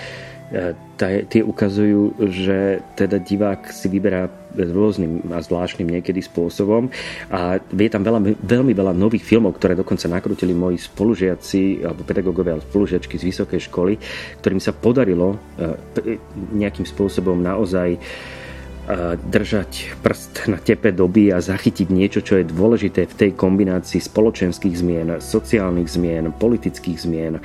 tie 0.97 1.41
ukazujú, 1.45 2.17
že 2.25 2.81
teda 2.97 3.21
divák 3.21 3.69
si 3.69 3.85
vyberá 3.85 4.27
rôznym 4.57 5.29
a 5.29 5.45
zvláštnym 5.45 5.85
niekedy 5.85 6.25
spôsobom 6.25 6.89
a 7.29 7.61
je 7.61 7.89
tam 7.89 8.01
veľa, 8.01 8.33
veľmi 8.41 8.73
veľa 8.73 8.97
nových 8.97 9.21
filmov, 9.21 9.61
ktoré 9.61 9.77
dokonca 9.77 10.09
nakrútili 10.09 10.57
moji 10.57 10.81
spolužiaci 10.81 11.85
alebo 11.85 12.01
pedagógovia 12.01 12.57
alebo 12.57 12.65
spolužiačky 12.65 13.21
z 13.21 13.29
vysokej 13.29 13.61
školy, 13.69 13.93
ktorým 14.41 14.57
sa 14.57 14.73
podarilo 14.73 15.37
e, 15.37 16.17
nejakým 16.57 16.89
spôsobom 16.89 17.37
naozaj 17.37 17.93
e, 17.93 17.99
držať 19.29 20.01
prst 20.01 20.49
na 20.49 20.57
tepe 20.57 20.89
doby 20.89 21.29
a 21.29 21.37
zachytiť 21.37 21.87
niečo, 21.93 22.25
čo 22.25 22.41
je 22.41 22.49
dôležité 22.49 23.05
v 23.05 23.17
tej 23.21 23.31
kombinácii 23.37 24.01
spoločenských 24.01 24.75
zmien, 24.81 25.21
sociálnych 25.21 25.93
zmien, 25.93 26.33
politických 26.33 26.97
zmien 27.05 27.37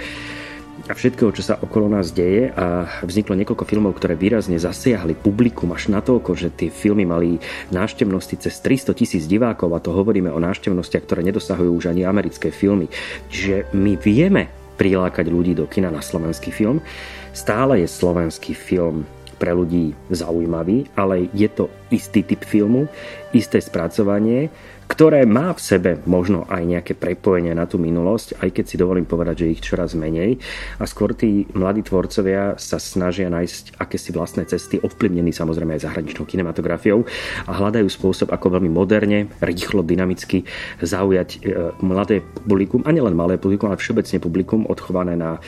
a 0.85 0.93
všetkého, 0.93 1.33
čo 1.33 1.41
sa 1.41 1.57
okolo 1.57 1.89
nás 1.89 2.13
deje 2.13 2.53
a 2.53 2.85
vzniklo 3.01 3.33
niekoľko 3.41 3.65
filmov, 3.65 3.97
ktoré 3.97 4.13
výrazne 4.13 4.61
zasiahli 4.61 5.17
publikum 5.17 5.73
až 5.73 5.89
na 5.89 6.05
toľko, 6.05 6.37
že 6.37 6.53
tie 6.53 6.69
filmy 6.69 7.09
mali 7.09 7.41
návštevnosti 7.73 8.37
cez 8.37 8.61
300 8.61 8.93
tisíc 8.93 9.25
divákov 9.25 9.73
a 9.73 9.81
to 9.81 9.97
hovoríme 9.97 10.29
o 10.29 10.37
návštevnostiach, 10.45 11.09
ktoré 11.09 11.25
nedosahujú 11.25 11.73
už 11.73 11.89
ani 11.89 12.05
americké 12.05 12.53
filmy. 12.53 12.93
Čiže 13.33 13.73
my 13.73 13.97
vieme 13.97 14.53
prilákať 14.77 15.33
ľudí 15.33 15.57
do 15.57 15.65
kina 15.65 15.89
na 15.89 16.05
slovenský 16.05 16.53
film. 16.53 16.85
Stále 17.33 17.81
je 17.81 17.89
slovenský 17.89 18.53
film 18.53 19.09
pre 19.41 19.57
ľudí 19.57 19.97
zaujímavý, 20.13 20.85
ale 21.01 21.33
je 21.33 21.49
to 21.49 21.73
istý 21.89 22.21
typ 22.21 22.45
filmu, 22.45 22.87
isté 23.33 23.57
spracovanie, 23.57 24.53
ktoré 24.95 25.27
má 25.27 25.51
v 25.51 25.59
sebe 25.59 25.91
možno 26.07 26.47
aj 26.47 26.63
nejaké 26.63 26.95
prepojenie 26.95 27.51
na 27.51 27.67
tú 27.67 27.83
minulosť, 27.83 28.39
aj 28.39 28.51
keď 28.55 28.65
si 28.71 28.79
dovolím 28.79 29.11
povedať, 29.11 29.43
že 29.43 29.51
ich 29.51 29.59
čoraz 29.59 29.99
menej. 29.99 30.39
A 30.79 30.87
skôr 30.87 31.19
tí 31.19 31.51
mladí 31.51 31.83
tvorcovia 31.83 32.55
sa 32.55 32.79
snažia 32.79 33.27
nájsť 33.27 33.83
akési 33.83 34.15
vlastné 34.15 34.47
cesty, 34.47 34.79
ovplyvnení 34.79 35.35
samozrejme 35.35 35.75
aj 35.75 35.91
zahraničnou 35.91 36.23
kinematografiou 36.23 37.03
a 37.51 37.51
hľadajú 37.51 37.91
spôsob, 37.91 38.31
ako 38.31 38.55
veľmi 38.55 38.71
moderne, 38.71 39.27
rýchlo, 39.43 39.83
dynamicky 39.83 40.47
zaujať 40.79 41.43
e, 41.43 41.75
mladé 41.83 42.23
publikum, 42.23 42.87
a 42.87 42.95
nielen 42.95 43.19
malé 43.19 43.35
publikum, 43.35 43.75
ale 43.75 43.83
všeobecne 43.83 44.23
publikum 44.23 44.63
odchované 44.71 45.19
na 45.19 45.43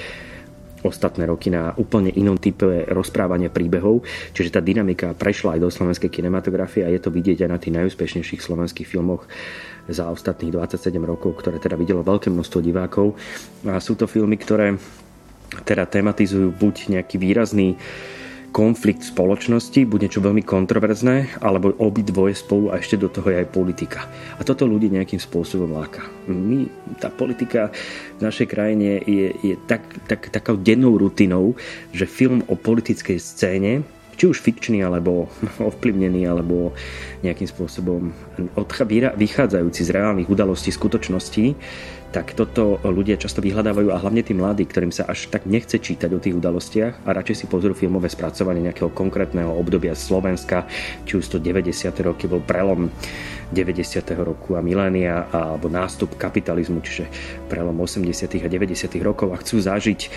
ostatné 0.87 1.27
roky 1.27 1.51
na 1.51 1.75
úplne 1.77 2.15
inom 2.15 2.39
type 2.39 2.87
rozprávania 2.89 3.51
príbehov, 3.51 4.07
čiže 4.33 4.55
tá 4.55 4.61
dynamika 4.63 5.13
prešla 5.13 5.59
aj 5.59 5.61
do 5.63 5.69
slovenskej 5.69 6.11
kinematografie 6.11 6.87
a 6.87 6.93
je 6.93 7.03
to 7.03 7.11
vidieť 7.11 7.45
aj 7.45 7.51
na 7.51 7.59
tých 7.59 7.75
najúspešnejších 7.77 8.41
slovenských 8.41 8.89
filmoch 8.89 9.27
za 9.87 10.11
ostatných 10.11 10.55
27 10.55 10.99
rokov, 11.03 11.43
ktoré 11.43 11.63
teda 11.63 11.79
videlo 11.79 12.03
veľké 12.03 12.31
množstvo 12.31 12.59
divákov. 12.59 13.15
A 13.67 13.79
sú 13.79 13.95
to 13.95 14.11
filmy, 14.11 14.35
ktoré 14.35 14.75
teda 15.63 15.87
tematizujú 15.87 16.51
buď 16.51 16.99
nejaký 16.99 17.23
výrazný 17.23 17.79
konflikt 18.57 19.05
spoločnosti, 19.05 19.85
bude 19.85 20.09
niečo 20.09 20.25
veľmi 20.25 20.41
kontroverzné, 20.41 21.45
alebo 21.45 21.77
obidvoje 21.77 22.33
spolu 22.33 22.73
a 22.73 22.81
ešte 22.81 22.97
do 22.97 23.13
toho 23.13 23.29
je 23.29 23.45
aj 23.45 23.53
politika. 23.53 24.09
A 24.41 24.49
toto 24.49 24.65
ľudí 24.65 24.89
nejakým 24.89 25.21
spôsobom 25.21 25.77
láka. 25.77 26.09
My, 26.25 26.65
tá 26.97 27.13
politika 27.13 27.69
v 28.17 28.25
našej 28.25 28.49
krajine 28.49 29.05
je, 29.05 29.37
je 29.45 29.55
tak, 29.69 29.85
tak, 30.09 30.33
takou 30.33 30.57
dennou 30.57 30.97
rutinou, 30.97 31.53
že 31.93 32.09
film 32.09 32.49
o 32.49 32.57
politickej 32.57 33.21
scéne 33.21 33.85
či 34.17 34.25
už 34.25 34.41
fikčný, 34.41 34.81
alebo 34.81 35.29
ovplyvnený, 35.61 36.25
alebo 36.25 36.73
nejakým 37.21 37.45
spôsobom 37.45 38.09
vychádzajúci 39.21 39.81
z 39.85 39.93
reálnych 39.93 40.33
udalostí, 40.33 40.73
skutočností, 40.73 41.53
tak 42.15 42.33
toto 42.33 42.79
ľudia 42.83 43.19
často 43.19 43.43
vyhľadávajú 43.43 43.93
a 43.93 44.01
hlavne 44.01 44.23
tí 44.23 44.33
mladí, 44.33 44.65
ktorým 44.65 44.95
sa 44.95 45.05
až 45.07 45.29
tak 45.29 45.45
nechce 45.45 45.77
čítať 45.77 46.11
o 46.15 46.23
tých 46.23 46.39
udalostiach 46.39 47.05
a 47.05 47.09
radšej 47.13 47.45
si 47.45 47.47
pozrú 47.51 47.75
filmové 47.75 48.09
spracovanie 48.09 48.63
nejakého 48.65 48.91
konkrétneho 48.95 49.51
obdobia 49.51 49.93
Slovenska, 49.93 50.65
či 51.05 51.19
už 51.19 51.27
to 51.27 51.37
90. 51.43 51.93
roky 52.07 52.31
bol 52.31 52.41
prelom 52.41 52.89
90. 53.53 54.03
roku 54.19 54.59
a 54.59 54.61
milénia 54.63 55.31
alebo 55.31 55.71
nástup 55.71 56.19
kapitalizmu, 56.19 56.83
čiže 56.83 57.07
prelom 57.47 57.79
80. 57.79 58.43
a 58.43 58.49
90. 58.49 58.91
rokov 59.03 59.31
a 59.31 59.39
chcú 59.39 59.63
zažiť 59.63 60.01
e, 60.03 60.09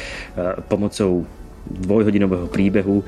pomocou 0.65 1.29
dvojhodinového 1.69 2.49
príbehu 2.49 3.05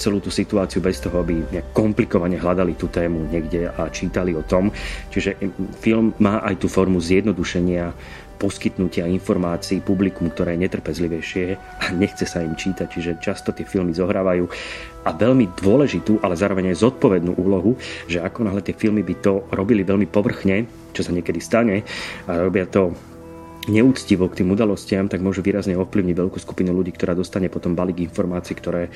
celú 0.00 0.18
tú 0.18 0.32
situáciu 0.32 0.80
bez 0.80 0.98
toho, 0.98 1.20
aby 1.20 1.44
nejak 1.52 1.76
komplikovane 1.76 2.40
hľadali 2.40 2.74
tú 2.74 2.88
tému 2.88 3.28
niekde 3.28 3.68
a 3.68 3.92
čítali 3.92 4.32
o 4.32 4.42
tom. 4.42 4.72
Čiže 5.12 5.36
film 5.78 6.16
má 6.18 6.40
aj 6.42 6.64
tú 6.64 6.66
formu 6.72 6.98
zjednodušenia 6.98 7.92
poskytnutia 8.42 9.06
informácií 9.06 9.78
publikum, 9.78 10.26
ktoré 10.26 10.58
je 10.58 10.66
netrpezlivejšie 10.66 11.44
a 11.54 11.94
nechce 11.94 12.26
sa 12.26 12.42
im 12.42 12.58
čítať, 12.58 12.90
čiže 12.90 13.22
často 13.22 13.54
tie 13.54 13.62
filmy 13.62 13.94
zohrávajú 13.94 14.50
a 15.06 15.14
veľmi 15.14 15.54
dôležitú, 15.62 16.18
ale 16.26 16.34
zároveň 16.34 16.74
aj 16.74 16.82
zodpovednú 16.82 17.38
úlohu, 17.38 17.78
že 18.10 18.18
ako 18.18 18.42
náhle 18.42 18.66
tie 18.66 18.74
filmy 18.74 19.06
by 19.06 19.14
to 19.22 19.46
robili 19.54 19.86
veľmi 19.86 20.10
povrchne, 20.10 20.66
čo 20.90 21.06
sa 21.06 21.14
niekedy 21.14 21.38
stane, 21.38 21.86
a 22.26 22.42
robia 22.42 22.66
to 22.66 22.90
neúctivo 23.70 24.26
k 24.26 24.42
tým 24.42 24.50
udalostiam, 24.50 25.06
tak 25.06 25.22
môžu 25.22 25.44
výrazne 25.44 25.78
ovplyvniť 25.78 26.16
veľkú 26.18 26.38
skupinu 26.42 26.74
ľudí, 26.74 26.90
ktorá 26.94 27.14
dostane 27.14 27.46
potom 27.46 27.78
balík 27.78 28.02
informácií, 28.02 28.58
ktoré, 28.58 28.90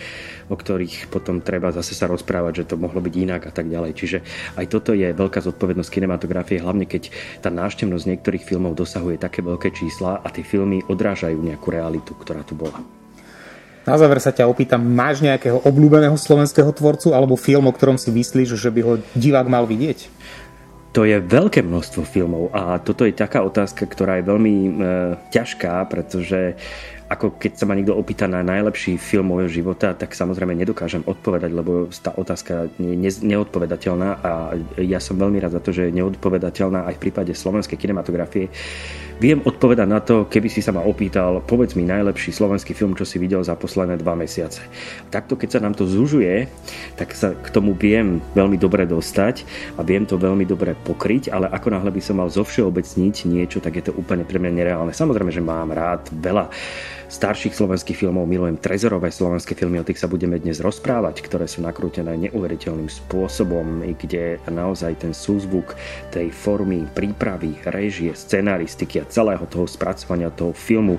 o 0.51 0.57
ktorých 0.59 1.07
potom 1.07 1.39
treba 1.39 1.71
zase 1.71 1.95
sa 1.95 2.11
rozprávať, 2.11 2.65
že 2.65 2.75
to 2.75 2.81
mohlo 2.81 2.99
byť 2.99 3.15
inak 3.15 3.43
a 3.47 3.53
tak 3.55 3.71
ďalej. 3.71 3.93
Čiže 3.95 4.19
aj 4.59 4.67
toto 4.67 4.91
je 4.91 5.07
veľká 5.15 5.39
zodpovednosť 5.39 5.91
kinematografie, 5.91 6.59
hlavne 6.59 6.91
keď 6.91 7.15
tá 7.39 7.53
návštevnosť 7.55 8.09
niektorých 8.11 8.43
filmov 8.43 8.75
dosahuje 8.75 9.23
také 9.23 9.45
veľké 9.45 9.71
čísla 9.71 10.19
a 10.19 10.29
tie 10.35 10.43
filmy 10.43 10.83
odrážajú 10.83 11.39
nejakú 11.39 11.71
realitu, 11.71 12.19
ktorá 12.19 12.43
tu 12.43 12.59
bola. 12.59 12.83
Na 13.87 13.95
záver 13.95 14.19
sa 14.19 14.35
ťa 14.35 14.51
opýtam, 14.51 14.83
máš 14.83 15.23
nejakého 15.23 15.63
obľúbeného 15.63 16.19
slovenského 16.19 16.75
tvorcu 16.75 17.15
alebo 17.15 17.39
film, 17.39 17.71
o 17.71 17.73
ktorom 17.73 17.95
si 17.95 18.11
myslíš, 18.11 18.59
že 18.59 18.75
by 18.75 18.81
ho 18.83 18.93
divák 19.15 19.47
mal 19.47 19.63
vidieť? 19.63 20.11
To 20.97 21.05
je 21.05 21.21
veľké 21.21 21.61
množstvo 21.61 22.09
filmov 22.09 22.49
a 22.57 22.81
toto 22.81 23.05
je 23.05 23.13
taká 23.13 23.45
otázka, 23.45 23.85
ktorá 23.85 24.17
je 24.17 24.29
veľmi 24.33 24.55
e, 24.57 24.71
ťažká, 25.29 25.85
pretože 25.93 26.57
ako 27.07 27.37
keď 27.37 27.53
sa 27.53 27.69
ma 27.69 27.77
niekto 27.77 27.93
opýta 27.93 28.25
na 28.25 28.41
najlepší 28.41 28.97
film 28.97 29.31
môjho 29.31 29.61
života, 29.61 29.93
tak 29.93 30.17
samozrejme 30.17 30.57
nedokážem 30.57 31.05
odpovedať, 31.05 31.53
lebo 31.53 31.87
tá 31.93 32.17
otázka 32.17 32.73
je 32.81 32.97
neodpovedateľná 33.23 34.11
a 34.25 34.57
ja 34.81 34.99
som 34.99 35.21
veľmi 35.21 35.39
rád 35.39 35.55
za 35.55 35.63
to, 35.63 35.71
že 35.71 35.93
je 35.93 35.97
neodpovedateľná 36.01 36.89
aj 36.89 36.97
v 36.97 37.03
prípade 37.05 37.31
slovenskej 37.37 37.77
kinematografie. 37.79 38.49
Viem 39.17 39.41
odpovedať 39.49 39.89
na 39.89 39.97
to, 40.05 40.29
keby 40.29 40.53
si 40.53 40.61
sa 40.61 40.77
ma 40.77 40.85
opýtal, 40.85 41.41
povedz 41.41 41.73
mi 41.73 41.89
najlepší 41.89 42.37
slovenský 42.37 42.77
film, 42.77 42.93
čo 42.93 43.09
si 43.09 43.17
videl 43.17 43.41
za 43.41 43.57
posledné 43.57 43.97
dva 43.97 44.13
mesiace. 44.13 44.61
Takto, 45.09 45.41
keď 45.41 45.57
sa 45.57 45.65
nám 45.65 45.73
to 45.73 45.89
zužuje, 45.89 46.45
tak 47.01 47.17
sa 47.17 47.33
k 47.33 47.49
tomu 47.49 47.73
viem 47.73 48.21
veľmi 48.37 48.61
dobre 48.61 48.85
dostať 48.85 49.49
a 49.81 49.81
viem 49.81 50.05
to 50.05 50.21
veľmi 50.21 50.45
dobre 50.45 50.77
pokryť, 50.85 51.33
ale 51.33 51.49
ako 51.49 51.73
náhle 51.73 51.97
by 51.97 52.03
som 52.05 52.21
mal 52.21 52.29
zovšeobecniť 52.29 53.25
niečo, 53.25 53.65
tak 53.65 53.81
je 53.81 53.89
to 53.89 53.97
úplne 53.97 54.29
pre 54.29 54.37
mňa 54.37 54.53
nereálne. 54.53 54.93
Samozrejme, 54.93 55.33
že 55.33 55.41
mám 55.41 55.73
rád 55.73 56.13
veľa 56.13 56.53
starších 57.07 57.55
slovenských 57.55 57.97
filmov, 57.97 58.27
milujem 58.27 58.59
trezorové 58.59 59.15
slovenské 59.15 59.55
filmy, 59.55 59.79
o 59.79 59.87
tých 59.87 60.03
sa 60.03 60.11
budeme 60.11 60.43
dnes 60.43 60.59
rozprávať, 60.59 61.23
ktoré 61.23 61.47
sú 61.47 61.63
nakrútené 61.63 62.19
neuveriteľným 62.29 62.91
spôsobom, 62.91 63.87
kde 63.95 64.43
naozaj 64.51 65.07
ten 65.07 65.15
súzvuk 65.15 65.79
tej 66.11 66.35
formy 66.35 66.83
prípravy, 66.93 67.57
režie, 67.71 68.11
scenaristiky 68.11 68.99
a 69.01 69.06
celého 69.09 69.43
toho 69.47 69.65
spracovania 69.65 70.29
toho 70.35 70.53
filmu 70.53 70.99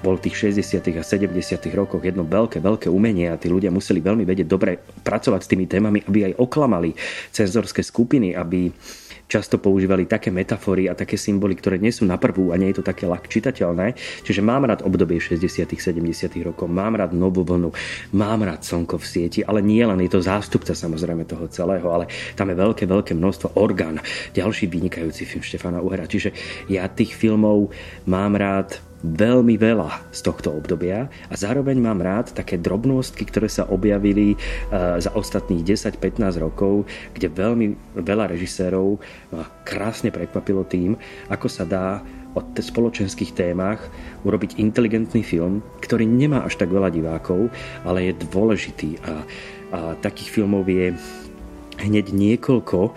bol 0.00 0.16
v 0.16 0.30
tých 0.30 0.54
60. 0.54 0.82
a 0.98 1.02
70. 1.02 1.34
rokoch 1.74 2.02
jedno 2.02 2.24
veľké, 2.24 2.62
veľké 2.62 2.88
umenie 2.90 3.30
a 3.30 3.40
tí 3.40 3.50
ľudia 3.50 3.74
museli 3.74 4.02
veľmi 4.02 4.24
vedieť 4.24 4.48
dobre 4.48 4.78
pracovať 4.80 5.40
s 5.44 5.50
tými 5.50 5.66
témami, 5.66 6.04
aby 6.06 6.32
aj 6.32 6.38
oklamali 6.38 6.94
cenzorské 7.32 7.82
skupiny, 7.82 8.34
aby 8.34 8.70
často 9.28 9.60
používali 9.60 10.08
také 10.08 10.32
metafory 10.32 10.88
a 10.88 10.96
také 10.96 11.20
symboly, 11.20 11.54
ktoré 11.54 11.76
nie 11.76 11.92
sú 11.92 12.08
na 12.08 12.16
prvú 12.16 12.50
a 12.50 12.56
nie 12.56 12.72
je 12.72 12.80
to 12.80 12.88
také 12.88 13.04
ľahko 13.04 13.28
čitateľné. 13.28 13.94
Čiže 14.24 14.40
mám 14.40 14.64
rád 14.64 14.82
obdobie 14.82 15.20
60 15.20 15.68
70 15.68 16.32
rokov, 16.42 16.66
mám 16.66 16.96
rád 16.96 17.12
novú 17.12 17.44
vlnu, 17.44 17.70
mám 18.16 18.40
rád 18.42 18.64
slnko 18.64 18.96
v 18.96 19.04
sieti, 19.04 19.40
ale 19.44 19.60
nie 19.60 19.84
len 19.84 20.00
je 20.00 20.10
to 20.16 20.24
zástupca 20.24 20.72
samozrejme 20.72 21.28
toho 21.28 21.46
celého, 21.52 21.84
ale 21.92 22.08
tam 22.34 22.48
je 22.48 22.56
veľké, 22.56 22.88
veľké 22.88 23.12
množstvo 23.12 23.60
orgán. 23.60 24.00
Ďalší 24.32 24.66
vynikajúci 24.72 25.28
film 25.28 25.44
Štefana 25.44 25.84
Uhera. 25.84 26.08
Čiže 26.08 26.32
ja 26.72 26.88
tých 26.88 27.12
filmov 27.12 27.47
mám 28.06 28.36
rád 28.36 28.80
veľmi 28.98 29.54
veľa 29.54 30.10
z 30.10 30.20
tohto 30.26 30.50
obdobia 30.50 31.06
a 31.30 31.34
zároveň 31.38 31.78
mám 31.78 32.02
rád 32.02 32.34
také 32.34 32.58
drobnostky, 32.58 33.30
ktoré 33.30 33.46
sa 33.46 33.70
objavili 33.70 34.34
eh, 34.34 34.98
za 34.98 35.14
ostatných 35.14 35.62
10-15 35.62 36.42
rokov, 36.42 36.86
kde 37.14 37.30
veľmi 37.30 37.66
veľa 38.02 38.30
režisérov 38.34 38.98
krásne 39.62 40.10
prekvapilo 40.10 40.66
tým, 40.66 40.98
ako 41.30 41.46
sa 41.46 41.62
dá 41.62 42.02
o 42.36 42.44
spoločenských 42.44 43.34
témach 43.34 43.80
urobiť 44.22 44.60
inteligentný 44.60 45.24
film, 45.24 45.64
ktorý 45.80 46.04
nemá 46.04 46.44
až 46.44 46.60
tak 46.60 46.70
veľa 46.70 46.92
divákov, 46.92 47.48
ale 47.82 48.12
je 48.12 48.22
dôležitý. 48.28 48.90
A, 49.00 49.02
a 49.02 49.14
takých 49.98 50.38
filmov 50.38 50.68
je 50.68 50.92
hneď 51.82 52.10
niekoľko 52.12 52.94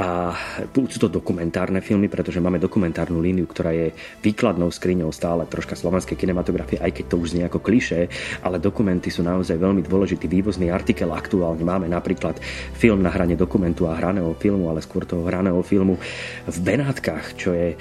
a 0.00 0.32
sú 0.72 0.98
to 0.98 1.08
dokumentárne 1.12 1.84
filmy, 1.84 2.08
pretože 2.08 2.40
máme 2.40 2.56
dokumentárnu 2.56 3.20
líniu, 3.20 3.44
ktorá 3.44 3.76
je 3.76 3.92
výkladnou 4.24 4.72
skriňou 4.72 5.12
stále 5.12 5.44
troška 5.44 5.76
slovenskej 5.76 6.16
kinematografie, 6.16 6.80
aj 6.80 6.96
keď 6.96 7.04
to 7.12 7.16
už 7.20 7.36
znie 7.36 7.44
ako 7.44 7.60
kliše, 7.60 8.08
ale 8.40 8.56
dokumenty 8.56 9.12
sú 9.12 9.20
naozaj 9.20 9.60
veľmi 9.60 9.84
dôležitý 9.84 10.28
vývozný 10.28 10.72
artikel. 10.72 11.12
Aktuálne 11.12 11.60
máme 11.60 11.92
napríklad 11.92 12.40
film 12.72 13.04
na 13.04 13.12
hrane 13.12 13.36
dokumentu 13.36 13.84
a 13.84 13.96
hraného 13.96 14.32
filmu, 14.40 14.72
ale 14.72 14.80
skôr 14.80 15.04
toho 15.04 15.28
hraného 15.28 15.60
filmu 15.60 16.00
v 16.48 16.56
Benátkach, 16.64 17.36
čo 17.36 17.52
je 17.52 17.76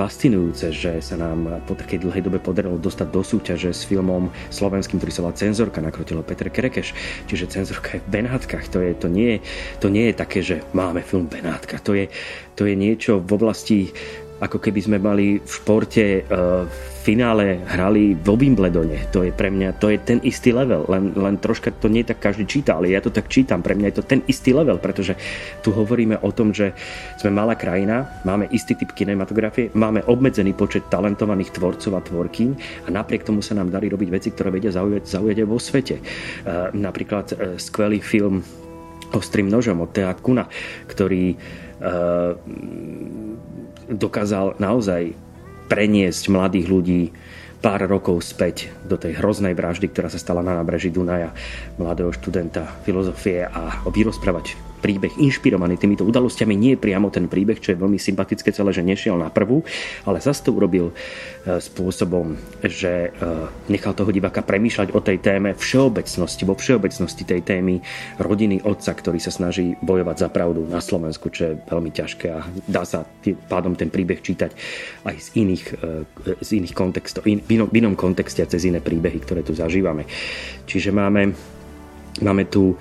fascinujúce, 0.00 0.72
že 0.72 1.04
sa 1.04 1.20
nám 1.20 1.60
po 1.68 1.76
takej 1.76 2.08
dlhej 2.08 2.24
dobe 2.24 2.40
podarilo 2.40 2.80
dostať 2.80 3.08
do 3.12 3.20
súťaže 3.20 3.68
s 3.68 3.84
filmom 3.84 4.32
slovenským, 4.48 4.96
ktorý 4.96 5.12
sa 5.12 5.20
volá 5.20 5.36
Cenzorka, 5.36 5.84
nakrutilo 5.84 6.24
Petr 6.24 6.48
Kerekeš. 6.48 6.96
Čiže 7.28 7.52
Cenzorka 7.52 8.00
je 8.00 8.04
v 8.08 8.08
Benátkach. 8.08 8.64
To, 8.72 8.80
je, 8.80 8.96
to, 8.96 9.12
nie, 9.12 9.44
to 9.76 9.92
nie 9.92 10.08
je 10.08 10.14
také, 10.16 10.40
že 10.40 10.64
máme 10.72 11.04
film 11.04 11.28
v 11.28 11.44
Benátkach. 11.44 11.84
To 11.84 11.92
je, 11.92 12.08
to 12.56 12.64
je 12.64 12.72
niečo 12.80 13.20
v 13.20 13.30
oblasti 13.36 13.92
ako 14.40 14.56
keby 14.56 14.80
sme 14.80 14.98
mali 14.98 15.36
v 15.38 15.50
športe 15.52 16.24
uh, 16.24 16.64
finále 17.00 17.64
hrali 17.64 18.12
vo 18.12 18.36
Wimbledone. 18.36 19.08
To 19.12 19.24
je 19.24 19.32
pre 19.32 19.48
mňa, 19.48 19.80
to 19.80 19.88
je 19.88 19.98
ten 20.00 20.20
istý 20.20 20.52
level, 20.52 20.84
len, 20.88 21.16
len 21.16 21.40
troška 21.40 21.72
to 21.72 21.88
nie 21.88 22.04
tak 22.04 22.20
každý 22.20 22.44
číta, 22.44 22.76
ale 22.76 22.92
ja 22.92 23.00
to 23.00 23.08
tak 23.08 23.28
čítam, 23.32 23.64
pre 23.64 23.72
mňa 23.72 23.86
je 23.92 23.96
to 24.00 24.04
ten 24.04 24.20
istý 24.28 24.52
level, 24.52 24.76
pretože 24.76 25.16
tu 25.64 25.72
hovoríme 25.72 26.20
o 26.20 26.30
tom, 26.32 26.52
že 26.52 26.76
sme 27.16 27.32
malá 27.32 27.56
krajina, 27.56 28.20
máme 28.28 28.52
istý 28.52 28.76
typ 28.76 28.92
kinematografie, 28.92 29.72
máme 29.72 30.04
obmedzený 30.04 30.52
počet 30.52 30.88
talentovaných 30.92 31.56
tvorcov 31.56 31.92
a 31.96 32.04
tvorkyň 32.04 32.50
a 32.84 32.88
napriek 32.92 33.24
tomu 33.24 33.40
sa 33.40 33.56
nám 33.56 33.72
darí 33.72 33.88
robiť 33.88 34.08
veci, 34.12 34.28
ktoré 34.32 34.52
vedia 34.52 34.72
zaujať, 34.72 35.04
zaujať 35.08 35.36
aj 35.40 35.48
vo 35.48 35.58
svete. 35.60 35.96
Uh, 36.00 36.68
napríklad 36.76 37.26
uh, 37.32 37.36
skvelý 37.56 38.04
film 38.04 38.44
Ostrým 39.10 39.50
nožom 39.50 39.82
od 39.82 39.90
Tea 39.90 40.14
Kuna, 40.14 40.46
ktorý 40.86 41.34
uh, 41.34 42.38
dokázal 43.90 44.56
naozaj 44.62 45.12
preniesť 45.66 46.30
mladých 46.30 46.66
ľudí 46.66 47.02
pár 47.60 47.84
rokov 47.84 48.24
späť 48.24 48.72
do 48.88 48.96
tej 48.96 49.20
hroznej 49.20 49.52
vraždy, 49.52 49.92
ktorá 49.92 50.08
sa 50.08 50.16
stala 50.16 50.40
na 50.40 50.56
nábreží 50.56 50.88
Dunaja 50.88 51.30
mladého 51.76 52.08
študenta 52.10 52.64
filozofie 52.82 53.44
a 53.44 53.84
vyrozprávať 53.84 54.69
príbeh 54.80 55.20
inšpirovaný 55.20 55.76
týmito 55.76 56.02
udalosťami, 56.08 56.56
nie 56.56 56.74
priamo 56.80 57.12
ten 57.12 57.28
príbeh, 57.28 57.60
čo 57.60 57.76
je 57.76 57.78
veľmi 57.78 58.00
sympatické 58.00 58.50
celé, 58.50 58.72
že 58.72 58.82
nešiel 58.82 59.20
na 59.20 59.28
prvú, 59.28 59.62
ale 60.08 60.18
zase 60.24 60.48
to 60.48 60.56
urobil 60.56 60.90
e, 60.90 60.94
spôsobom, 61.60 62.34
že 62.64 63.12
e, 63.12 63.28
nechal 63.68 63.92
toho 63.92 64.08
diváka 64.10 64.40
premýšľať 64.40 64.96
o 64.96 65.00
tej 65.04 65.20
téme 65.20 65.52
všeobecnosti, 65.52 66.42
vo 66.48 66.56
všeobecnosti 66.56 67.22
tej 67.28 67.44
témy 67.44 67.84
rodiny 68.16 68.64
otca, 68.64 68.96
ktorý 68.96 69.20
sa 69.20 69.30
snaží 69.30 69.76
bojovať 69.84 70.16
za 70.16 70.28
pravdu 70.32 70.64
na 70.64 70.80
Slovensku, 70.80 71.28
čo 71.28 71.52
je 71.52 71.58
veľmi 71.68 71.92
ťažké 71.92 72.26
a 72.32 72.40
dá 72.64 72.82
sa 72.88 73.04
tým 73.20 73.36
pádom 73.46 73.76
ten 73.76 73.92
príbeh 73.92 74.24
čítať 74.24 74.50
aj 75.04 75.16
z 75.20 75.28
iných, 75.36 75.64
e, 75.76 76.36
z 76.40 76.50
iných 76.56 76.74
kontextov, 76.74 77.28
in, 77.28 77.44
v, 77.44 77.60
inom, 77.60 77.68
v 77.68 77.76
inom 77.84 77.94
kontexte 77.94 78.40
a 78.40 78.50
cez 78.50 78.64
iné 78.64 78.80
príbehy, 78.80 79.20
ktoré 79.20 79.44
tu 79.44 79.52
zažívame. 79.52 80.08
Čiže 80.64 80.90
máme, 80.90 81.36
máme 82.24 82.44
tu 82.48 82.74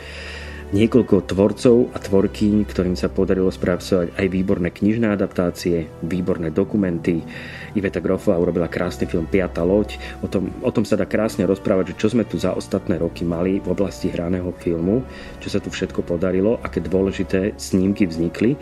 niekoľko 0.69 1.25
tvorcov 1.25 1.89
a 1.93 1.97
tvorkyň, 1.97 2.55
ktorým 2.69 2.93
sa 2.93 3.09
podarilo 3.09 3.49
spracovať 3.49 4.13
aj 4.13 4.27
výborné 4.29 4.69
knižné 4.69 5.09
adaptácie, 5.09 5.89
výborné 6.05 6.53
dokumenty. 6.53 7.25
Iveta 7.73 7.97
Grofová 7.97 8.37
urobila 8.37 8.69
krásny 8.69 9.09
film 9.09 9.25
Piata 9.25 9.65
loď. 9.65 9.97
O 10.21 10.27
tom, 10.29 10.53
o 10.61 10.69
tom 10.69 10.85
sa 10.85 10.93
dá 10.93 11.09
krásne 11.09 11.49
rozprávať, 11.49 11.93
že 11.93 11.99
čo 12.05 12.07
sme 12.13 12.25
tu 12.25 12.37
za 12.37 12.53
ostatné 12.53 13.01
roky 13.01 13.25
mali 13.25 13.57
v 13.57 13.67
oblasti 13.73 14.13
hraného 14.13 14.53
filmu, 14.61 15.01
čo 15.41 15.49
sa 15.49 15.57
tu 15.57 15.73
všetko 15.73 16.05
podarilo, 16.05 16.61
aké 16.61 16.81
dôležité 16.81 17.57
snímky 17.57 18.05
vznikli. 18.05 18.53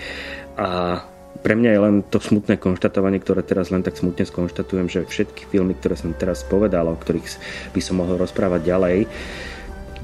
A 0.55 1.03
pre 1.43 1.53
mňa 1.53 1.69
je 1.69 1.83
len 1.83 1.95
to 2.07 2.17
smutné 2.17 2.57
konštatovanie, 2.57 3.21
ktoré 3.21 3.45
teraz 3.45 3.69
len 3.69 3.85
tak 3.85 3.99
smutne 3.99 4.25
skonštatujem, 4.25 4.87
že 4.89 5.05
všetky 5.05 5.51
filmy, 5.51 5.77
ktoré 5.77 5.93
som 5.99 6.15
teraz 6.15 6.41
povedal, 6.41 6.89
o 6.89 6.97
ktorých 6.97 7.27
by 7.75 7.81
som 7.83 8.01
mohol 8.01 8.17
rozprávať 8.17 8.61
ďalej, 8.65 8.97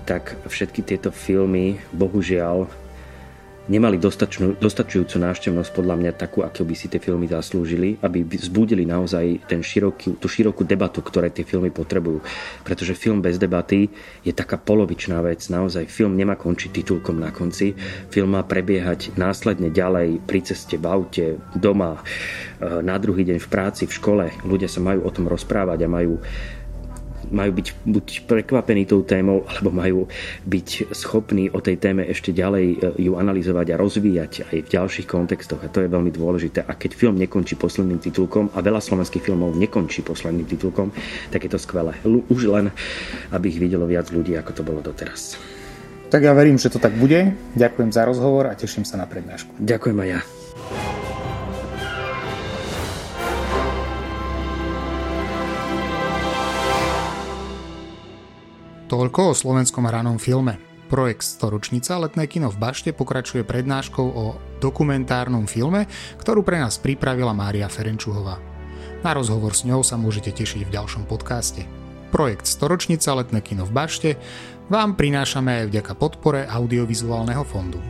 tak 0.03 0.35
všetky 0.47 0.83
tieto 0.83 1.09
filmy 1.09 1.79
bohužiaľ 1.95 2.67
nemali 3.63 3.95
dostačnú, 3.95 4.59
dostačujúcu 4.59 5.15
návštevnosť 5.23 5.71
podľa 5.71 5.95
mňa 5.95 6.11
takú, 6.19 6.43
ako 6.43 6.67
by 6.67 6.75
si 6.75 6.91
tie 6.91 6.99
filmy 6.99 7.31
zaslúžili, 7.31 7.95
aby 8.03 8.27
vzbudili 8.27 8.83
naozaj 8.83 9.47
ten 9.47 9.63
široký, 9.63 10.19
tú 10.19 10.27
širokú 10.27 10.67
debatu, 10.67 10.99
ktoré 10.99 11.31
tie 11.31 11.47
filmy 11.47 11.71
potrebujú. 11.71 12.19
Pretože 12.67 12.97
film 12.97 13.23
bez 13.23 13.39
debaty 13.39 13.87
je 14.27 14.33
taká 14.35 14.59
polovičná 14.59 15.23
vec. 15.23 15.47
Naozaj 15.47 15.87
film 15.87 16.19
nemá 16.19 16.35
končiť 16.35 16.83
titulkom 16.83 17.15
na 17.23 17.31
konci. 17.31 17.71
Film 18.11 18.35
má 18.35 18.43
prebiehať 18.43 19.15
následne 19.15 19.71
ďalej 19.71 20.19
pri 20.27 20.39
ceste, 20.43 20.75
v 20.75 20.85
aute, 20.87 21.25
doma, 21.55 22.03
eh, 22.03 22.83
na 22.83 22.99
druhý 22.99 23.23
deň 23.23 23.39
v 23.39 23.47
práci, 23.47 23.87
v 23.87 23.95
škole. 23.95 24.25
Ľudia 24.43 24.67
sa 24.67 24.83
majú 24.83 25.07
o 25.07 25.13
tom 25.13 25.31
rozprávať 25.31 25.87
a 25.87 25.91
majú 25.91 26.19
majú 27.33 27.51
byť 27.57 27.67
buď 27.83 28.05
prekvapení 28.29 28.85
tou 28.85 29.01
témou, 29.01 29.43
alebo 29.49 29.73
majú 29.73 29.99
byť 30.45 30.93
schopní 30.93 31.49
o 31.49 31.59
tej 31.59 31.81
téme 31.81 32.05
ešte 32.05 32.29
ďalej 32.29 32.65
e, 32.69 32.77
ju 33.09 33.17
analyzovať 33.17 33.73
a 33.73 33.79
rozvíjať 33.81 34.53
aj 34.53 34.57
v 34.63 34.71
ďalších 34.71 35.07
kontextoch. 35.09 35.65
A 35.65 35.73
to 35.73 35.81
je 35.81 35.89
veľmi 35.89 36.13
dôležité. 36.13 36.63
A 36.63 36.77
keď 36.77 36.93
film 36.93 37.17
nekončí 37.17 37.57
posledným 37.57 37.97
titulkom, 37.97 38.53
a 38.53 38.61
veľa 38.61 38.79
slovenských 38.79 39.25
filmov 39.25 39.57
nekončí 39.57 40.05
posledným 40.05 40.45
titulkom, 40.45 40.93
tak 41.33 41.43
je 41.43 41.51
to 41.51 41.59
skvelé. 41.59 41.97
Už 42.05 42.45
len, 42.47 42.69
aby 43.33 43.49
ich 43.49 43.59
videlo 43.59 43.89
viac 43.89 44.13
ľudí, 44.13 44.37
ako 44.37 44.51
to 44.53 44.61
bolo 44.61 44.79
doteraz. 44.85 45.35
Tak 46.13 46.21
ja 46.21 46.37
verím, 46.37 46.61
že 46.61 46.69
to 46.69 46.77
tak 46.77 46.93
bude. 46.93 47.33
Ďakujem 47.57 47.89
za 47.89 48.05
rozhovor 48.05 48.45
a 48.45 48.53
teším 48.53 48.85
sa 48.85 49.01
na 49.01 49.09
prednášku. 49.09 49.49
Ďakujem 49.57 49.97
aj 49.97 50.09
ja. 50.13 51.02
Toľko 58.93 59.21
o 59.25 59.33
slovenskom 59.33 59.89
hranom 59.89 60.21
filme. 60.21 60.61
Projekt 60.85 61.25
Storočnica 61.25 61.97
Letné 61.97 62.29
kino 62.29 62.53
v 62.53 62.61
Bašte 62.61 62.93
pokračuje 62.93 63.41
prednáškou 63.41 64.05
o 64.05 64.37
dokumentárnom 64.61 65.49
filme, 65.49 65.89
ktorú 66.21 66.45
pre 66.45 66.61
nás 66.61 66.77
pripravila 66.77 67.33
Mária 67.33 67.65
Ferenčuhová. 67.65 68.37
Na 69.01 69.17
rozhovor 69.17 69.57
s 69.57 69.65
ňou 69.65 69.81
sa 69.81 69.97
môžete 69.97 70.37
tešiť 70.37 70.69
v 70.69 70.73
ďalšom 70.77 71.09
podcaste. 71.09 71.65
Projekt 72.13 72.45
Storočnica 72.45 73.17
Letné 73.17 73.41
kino 73.41 73.65
v 73.65 73.73
Bašte 73.73 74.09
vám 74.69 74.93
prinášame 74.93 75.65
aj 75.65 75.73
vďaka 75.73 75.93
podpore 75.97 76.45
audiovizuálneho 76.45 77.41
fondu. 77.49 77.81